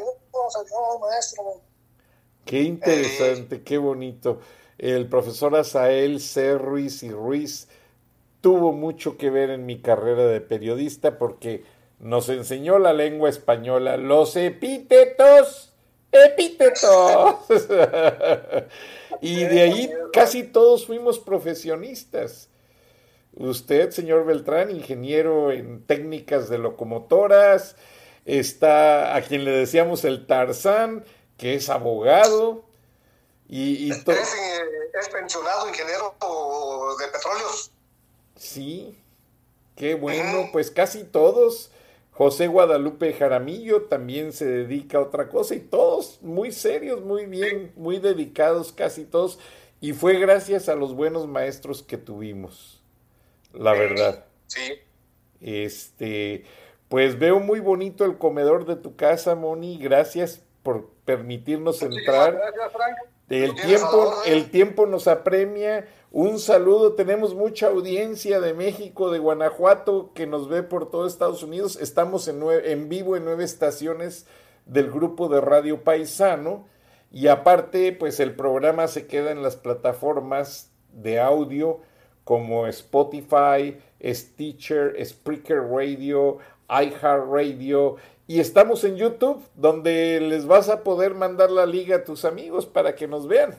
maestro. 1.02 1.62
Qué 2.46 2.62
interesante, 2.62 3.56
eh, 3.56 3.64
qué 3.64 3.78
bonito. 3.78 4.40
El 4.78 5.10
profesor 5.10 5.56
Azael 5.56 6.22
C. 6.22 6.58
Ruiz 6.58 7.04
y 7.04 7.12
Ruiz 7.12 7.68
tuvo 8.42 8.72
mucho 8.72 9.18
que 9.18 9.30
ver 9.30 9.50
en 9.50 9.66
mi 9.66 9.82
carrera 9.82 10.26
de 10.26 10.42
periodista 10.42 11.18
porque 11.18 11.66
nos 12.00 12.30
enseñó 12.30 12.80
la 12.80 12.94
lengua 12.94 13.30
española, 13.30 13.98
los 13.98 14.36
epítetos, 14.36 15.74
epítetos. 16.12 17.36
y 19.22 19.44
de 19.44 19.62
ahí 19.62 19.92
casi 20.14 20.44
todos 20.44 20.86
fuimos 20.86 21.20
profesionistas. 21.20 22.50
Usted, 23.36 23.92
señor 23.92 24.26
Beltrán, 24.26 24.72
ingeniero 24.72 25.52
en 25.52 25.84
técnicas 25.86 26.50
de 26.50 26.58
locomotoras, 26.58 27.76
está 28.26 29.16
a 29.16 29.22
quien 29.22 29.46
le 29.46 29.52
decíamos 29.52 30.04
el 30.04 30.26
Tarzán, 30.26 31.06
que 31.38 31.56
es 31.56 31.70
abogado. 31.70 32.64
Y, 33.48 33.92
es, 33.92 33.98
eh, 34.08 34.22
es 35.00 35.10
pensionado 35.10 35.68
ingeniero 35.68 36.16
de 37.00 37.08
petróleos. 37.08 37.72
Sí, 38.36 38.96
qué 39.76 39.96
bueno, 39.96 40.50
pues 40.52 40.70
casi 40.70 41.04
todos. 41.04 41.72
José 42.20 42.48
Guadalupe 42.48 43.14
Jaramillo 43.14 43.84
también 43.84 44.34
se 44.34 44.46
dedica 44.46 44.98
a 44.98 45.04
otra 45.04 45.30
cosa 45.30 45.56
y 45.56 45.62
todos 45.62 46.22
muy 46.22 46.52
serios, 46.52 47.02
muy 47.02 47.28
bien, 47.28 47.72
muy 47.78 47.98
dedicados 48.00 48.74
casi 48.74 49.06
todos. 49.06 49.40
Y 49.80 49.94
fue 49.94 50.20
gracias 50.20 50.68
a 50.68 50.76
los 50.76 50.94
buenos 50.94 51.30
maestros 51.30 51.82
que 51.82 51.96
tuvimos, 51.96 52.84
la 53.54 53.72
verdad. 53.72 54.26
Sí. 54.48 54.82
Este, 55.40 56.44
pues 56.90 57.18
veo 57.18 57.40
muy 57.40 57.62
bonito 57.62 58.04
el 58.04 58.18
comedor 58.18 58.66
de 58.66 58.76
tu 58.76 58.98
casa, 58.98 59.36
Moni. 59.36 59.78
Gracias 59.78 60.44
por 60.62 60.90
permitirnos 61.06 61.82
entrar. 61.82 62.34
Gracias, 62.34 62.74
Frank. 62.74 62.98
El 63.30 63.56
tiempo, 63.56 64.14
el 64.26 64.52
tiempo 64.52 64.86
nos 64.88 65.08
apremia. 65.08 65.88
Un 66.12 66.40
saludo, 66.40 66.94
tenemos 66.94 67.36
mucha 67.36 67.68
audiencia 67.68 68.42
de 68.42 68.56
México, 68.56 69.12
de 69.12 69.20
Guanajuato, 69.20 70.12
que 70.16 70.26
nos 70.26 70.50
ve 70.50 70.64
por 70.64 70.90
todo 70.90 71.06
Estados 71.06 71.44
Unidos. 71.44 71.78
Estamos 71.80 72.28
en, 72.28 72.90
vivo 72.90 73.16
en 73.16 73.26
nueve 73.26 73.44
estaciones 73.44 74.26
del 74.66 74.90
grupo 74.90 75.30
de 75.30 75.40
Radio 75.40 75.84
Paisano. 75.84 76.66
Y 77.12 77.28
aparte, 77.28 77.92
pues 77.92 78.20
el 78.20 78.36
programa 78.36 78.88
se 78.88 79.06
queda 79.06 79.30
en 79.32 79.44
las 79.44 79.56
plataformas 79.56 80.72
de 80.94 81.20
audio 81.20 81.82
como 82.24 82.66
Spotify, 82.66 83.78
Stitcher, 84.04 84.96
Spreaker 85.06 85.62
Radio, 85.62 86.40
iHeartRadio 86.70 87.98
y 88.30 88.40
estamos 88.40 88.84
en 88.84 88.96
YouTube, 88.96 89.42
donde 89.56 90.20
les 90.22 90.46
vas 90.46 90.70
a 90.70 90.84
poder 90.84 91.16
mandar 91.16 91.50
la 91.50 91.66
liga 91.66 91.98
a 91.98 92.04
tus 92.04 92.26
amigos 92.26 92.68
para 92.68 92.94
que 92.94 93.08
nos 93.08 93.28
vean. 93.28 93.56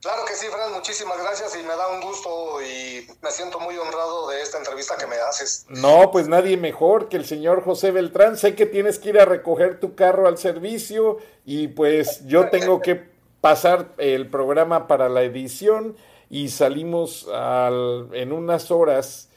Claro 0.00 0.24
que 0.26 0.34
sí, 0.34 0.46
Fran, 0.46 0.72
muchísimas 0.72 1.18
gracias 1.22 1.54
y 1.56 1.62
me 1.62 1.76
da 1.76 1.88
un 1.88 2.00
gusto 2.00 2.62
y 2.62 3.06
me 3.22 3.30
siento 3.30 3.60
muy 3.60 3.76
honrado 3.76 4.28
de 4.28 4.40
esta 4.40 4.58
entrevista 4.58 4.96
que 4.96 5.06
me 5.06 5.16
haces. 5.16 5.66
No, 5.68 6.10
pues 6.10 6.26
nadie 6.26 6.56
mejor 6.56 7.08
que 7.08 7.18
el 7.18 7.26
señor 7.26 7.62
José 7.62 7.90
Beltrán. 7.90 8.38
Sé 8.38 8.54
que 8.54 8.64
tienes 8.64 8.98
que 8.98 9.10
ir 9.10 9.20
a 9.20 9.26
recoger 9.26 9.78
tu 9.78 9.94
carro 9.94 10.26
al 10.26 10.38
servicio 10.38 11.18
y 11.44 11.68
pues 11.68 12.26
yo 12.26 12.48
tengo 12.48 12.80
que 12.80 13.10
pasar 13.42 13.92
el 13.98 14.30
programa 14.30 14.86
para 14.86 15.08
la 15.08 15.22
edición 15.22 15.96
y 16.30 16.48
salimos 16.48 17.28
al, 17.28 18.08
en 18.12 18.32
unas 18.32 18.70
horas 18.70 19.30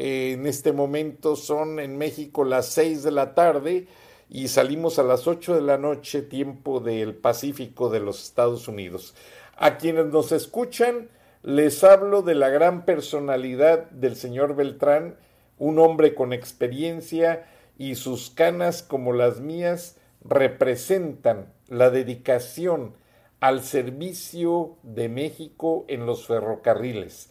en 0.00 0.46
este 0.46 0.72
momento 0.72 1.34
son 1.34 1.80
en 1.80 1.98
México 1.98 2.44
las 2.44 2.66
6 2.66 3.02
de 3.02 3.10
la 3.10 3.34
tarde 3.34 3.88
y 4.30 4.46
salimos 4.46 5.00
a 5.00 5.02
las 5.02 5.26
8 5.26 5.56
de 5.56 5.60
la 5.60 5.76
noche, 5.76 6.22
tiempo 6.22 6.78
del 6.78 7.16
Pacífico 7.16 7.90
de 7.90 7.98
los 7.98 8.22
Estados 8.22 8.68
Unidos. 8.68 9.16
A 9.58 9.76
quienes 9.76 10.06
nos 10.06 10.32
escuchan, 10.32 11.10
les 11.42 11.84
hablo 11.84 12.22
de 12.22 12.34
la 12.34 12.48
gran 12.48 12.86
personalidad 12.86 13.90
del 13.90 14.16
señor 14.16 14.56
Beltrán, 14.56 15.16
un 15.58 15.78
hombre 15.78 16.14
con 16.14 16.32
experiencia 16.32 17.46
y 17.76 17.96
sus 17.96 18.30
canas 18.30 18.82
como 18.82 19.12
las 19.12 19.40
mías 19.40 19.96
representan 20.24 21.52
la 21.68 21.90
dedicación 21.90 22.94
al 23.40 23.62
servicio 23.62 24.76
de 24.82 25.10
México 25.10 25.84
en 25.88 26.06
los 26.06 26.26
ferrocarriles 26.26 27.30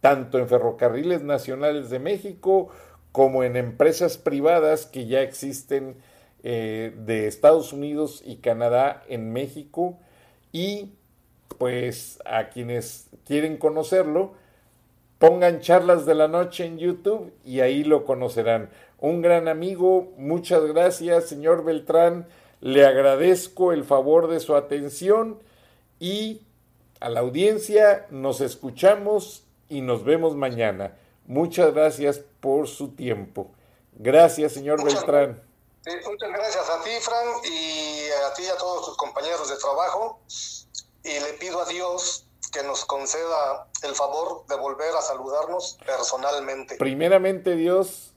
tanto 0.00 0.38
en 0.38 0.48
ferrocarriles 0.48 1.22
nacionales 1.22 1.90
de 1.90 1.98
México 1.98 2.68
como 3.12 3.42
en 3.42 3.56
empresas 3.56 4.18
privadas 4.18 4.86
que 4.86 5.06
ya 5.06 5.22
existen 5.22 5.96
eh, 6.42 6.94
de 6.98 7.26
Estados 7.26 7.72
Unidos 7.72 8.22
y 8.24 8.36
Canadá 8.36 9.02
en 9.08 9.32
México 9.32 9.98
y 10.52 10.92
pues 11.56 12.18
a 12.24 12.50
quienes 12.50 13.08
quieren 13.24 13.56
conocerlo 13.56 14.32
pongan 15.18 15.60
charlas 15.60 16.06
de 16.06 16.14
la 16.14 16.28
noche 16.28 16.64
en 16.64 16.78
YouTube 16.78 17.32
y 17.44 17.60
ahí 17.60 17.84
lo 17.84 18.04
conocerán. 18.04 18.70
Un 18.98 19.22
gran 19.22 19.48
amigo, 19.48 20.12
muchas 20.16 20.64
gracias 20.64 21.26
señor 21.26 21.64
Beltrán, 21.64 22.28
le 22.60 22.86
agradezco 22.86 23.72
el 23.72 23.84
favor 23.84 24.28
de 24.28 24.40
su 24.40 24.54
atención 24.54 25.38
y 26.00 26.42
a 27.00 27.08
la 27.08 27.20
audiencia 27.20 28.06
nos 28.10 28.40
escuchamos 28.40 29.44
y 29.68 29.80
nos 29.82 30.04
vemos 30.04 30.34
mañana. 30.34 30.96
Muchas 31.26 31.74
gracias 31.74 32.20
por 32.40 32.68
su 32.68 32.94
tiempo. 32.94 33.50
Gracias, 33.92 34.52
señor 34.52 34.82
Beltrán. 34.82 35.42
muchas 36.06 36.30
gracias 36.30 36.70
a 36.70 36.82
ti, 36.82 36.90
Fran, 37.00 37.26
y 37.44 38.08
a 38.08 38.34
ti 38.34 38.42
y 38.44 38.46
a 38.46 38.56
todos 38.56 38.86
tus 38.86 38.96
compañeros 38.96 39.48
de 39.48 39.56
trabajo. 39.56 40.20
Y 41.04 41.20
le 41.20 41.34
pido 41.34 41.60
a 41.60 41.64
Dios 41.66 42.26
que 42.52 42.62
nos 42.62 42.84
conceda 42.84 43.68
el 43.82 43.94
favor 43.94 44.46
de 44.46 44.56
volver 44.56 44.94
a 44.94 45.02
saludarnos 45.02 45.78
personalmente. 45.84 46.76
Primeramente, 46.76 47.54
Dios, 47.56 48.12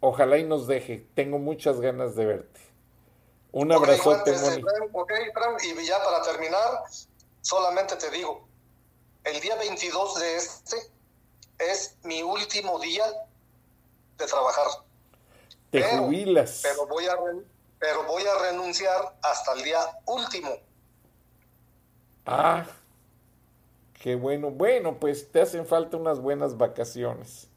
ojalá 0.00 0.38
y 0.38 0.44
nos 0.44 0.66
deje. 0.66 1.06
Tengo 1.14 1.38
muchas 1.38 1.80
ganas 1.80 2.14
de 2.14 2.26
verte. 2.26 2.60
Un 3.52 3.72
abrazote, 3.72 4.34
Fran, 4.34 4.62
Fran, 5.32 5.56
y 5.62 5.86
ya 5.86 6.02
para 6.04 6.22
terminar, 6.22 6.82
solamente 7.40 7.96
te 7.96 8.10
digo, 8.10 8.46
el 9.24 9.40
día 9.40 9.56
22 9.56 10.20
de 10.20 10.36
este 10.36 10.76
es 11.58 11.96
mi 12.02 12.22
último 12.22 12.78
día 12.78 13.06
de 14.18 14.26
trabajar. 14.26 14.66
Te 15.70 15.82
jubilas. 15.82 16.60
Pero 16.62 16.86
voy, 16.86 17.06
a, 17.06 17.16
pero 17.78 18.04
voy 18.04 18.24
a 18.24 18.50
renunciar 18.50 19.16
hasta 19.22 19.54
el 19.54 19.62
día 19.62 19.80
último. 20.04 20.50
Ah, 22.26 22.66
qué 24.02 24.16
bueno. 24.16 24.50
Bueno, 24.50 24.98
pues 24.98 25.30
te 25.30 25.40
hacen 25.40 25.66
falta 25.66 25.96
unas 25.96 26.20
buenas 26.20 26.58
vacaciones. 26.58 27.48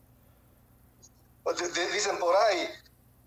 Pues, 1.44 1.58
dicen 1.94 2.18
por 2.20 2.36
ahí, 2.36 2.68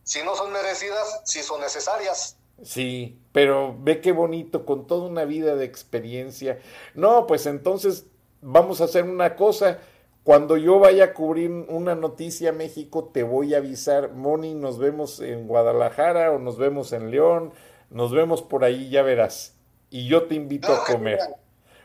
si 0.05 0.23
no 0.23 0.37
son 0.37 0.53
merecidas, 0.53 1.21
si 1.25 1.43
son 1.43 1.61
necesarias. 1.61 2.37
Sí, 2.63 3.19
pero 3.33 3.77
ve 3.81 4.01
qué 4.01 4.13
bonito, 4.13 4.65
con 4.65 4.87
toda 4.87 5.09
una 5.09 5.25
vida 5.25 5.57
de 5.57 5.65
experiencia. 5.65 6.61
No, 6.95 7.27
pues 7.27 7.47
entonces 7.47 8.07
vamos 8.41 8.81
a 8.81 8.85
hacer 8.85 9.05
una 9.05 9.35
cosa. 9.35 9.79
Cuando 10.23 10.57
yo 10.57 10.79
vaya 10.79 11.05
a 11.05 11.15
cubrir 11.15 11.51
una 11.51 11.97
noticia 11.97 12.51
a 12.51 12.53
México, 12.53 13.11
te 13.13 13.25
voy 13.25 13.55
a 13.55 13.59
avisar, 13.59 14.13
Moni, 14.13 14.55
nos 14.55 14.79
vemos 14.79 15.19
en 15.19 15.49
Guadalajara 15.49 16.31
o 16.31 16.39
nos 16.39 16.59
vemos 16.59 16.93
en 16.93 17.11
León, 17.11 17.53
nos 17.91 18.13
vemos 18.13 18.43
por 18.43 18.63
ahí, 18.63 18.89
ya 18.89 19.03
verás. 19.03 19.52
Y 19.93 20.09
yo 20.09 20.27
te 20.27 20.35
invito 20.35 20.73
a 20.73 20.87
comer. 20.87 21.19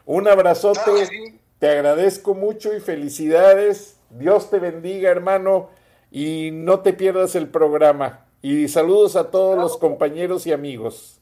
Un 0.06 0.30
abrazote, 0.30 1.42
te 1.60 1.70
agradezco 1.70 2.34
mucho 2.34 2.74
y 2.74 2.80
felicidades. 2.80 3.98
Dios 4.10 4.50
te 4.50 4.60
bendiga, 4.60 5.12
hermano, 5.12 5.70
y 6.10 6.52
no 6.54 6.80
te 6.80 6.94
pierdas 6.94 7.36
el 7.36 7.50
programa. 7.50 8.26
Y 8.42 8.70
saludos 8.70 9.18
a 9.18 9.30
todos 9.30 9.58
los 9.58 9.76
compañeros 9.76 10.48
y 10.48 10.54
amigos. 10.54 11.20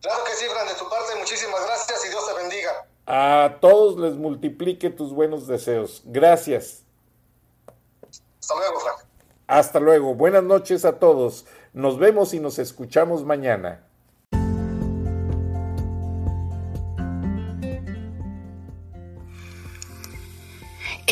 Claro 0.00 0.22
que 0.22 0.34
sí, 0.34 0.44
Fran, 0.44 0.68
de 0.68 0.74
tu 0.74 0.88
parte, 0.88 1.16
muchísimas 1.18 1.66
gracias 1.66 2.06
y 2.06 2.10
Dios 2.10 2.28
te 2.28 2.40
bendiga. 2.40 2.86
A 3.06 3.58
todos 3.60 3.98
les 3.98 4.14
multiplique 4.14 4.88
tus 4.88 5.12
buenos 5.12 5.48
deseos. 5.48 6.02
Gracias. 6.04 6.84
Hasta 8.38 8.54
luego, 8.54 8.78
Frank. 8.78 8.98
Hasta 9.48 9.80
luego. 9.80 10.14
Buenas 10.14 10.44
noches 10.44 10.84
a 10.84 11.00
todos. 11.00 11.44
Nos 11.72 11.98
vemos 11.98 12.34
y 12.34 12.38
nos 12.38 12.60
escuchamos 12.60 13.24
mañana. 13.24 13.84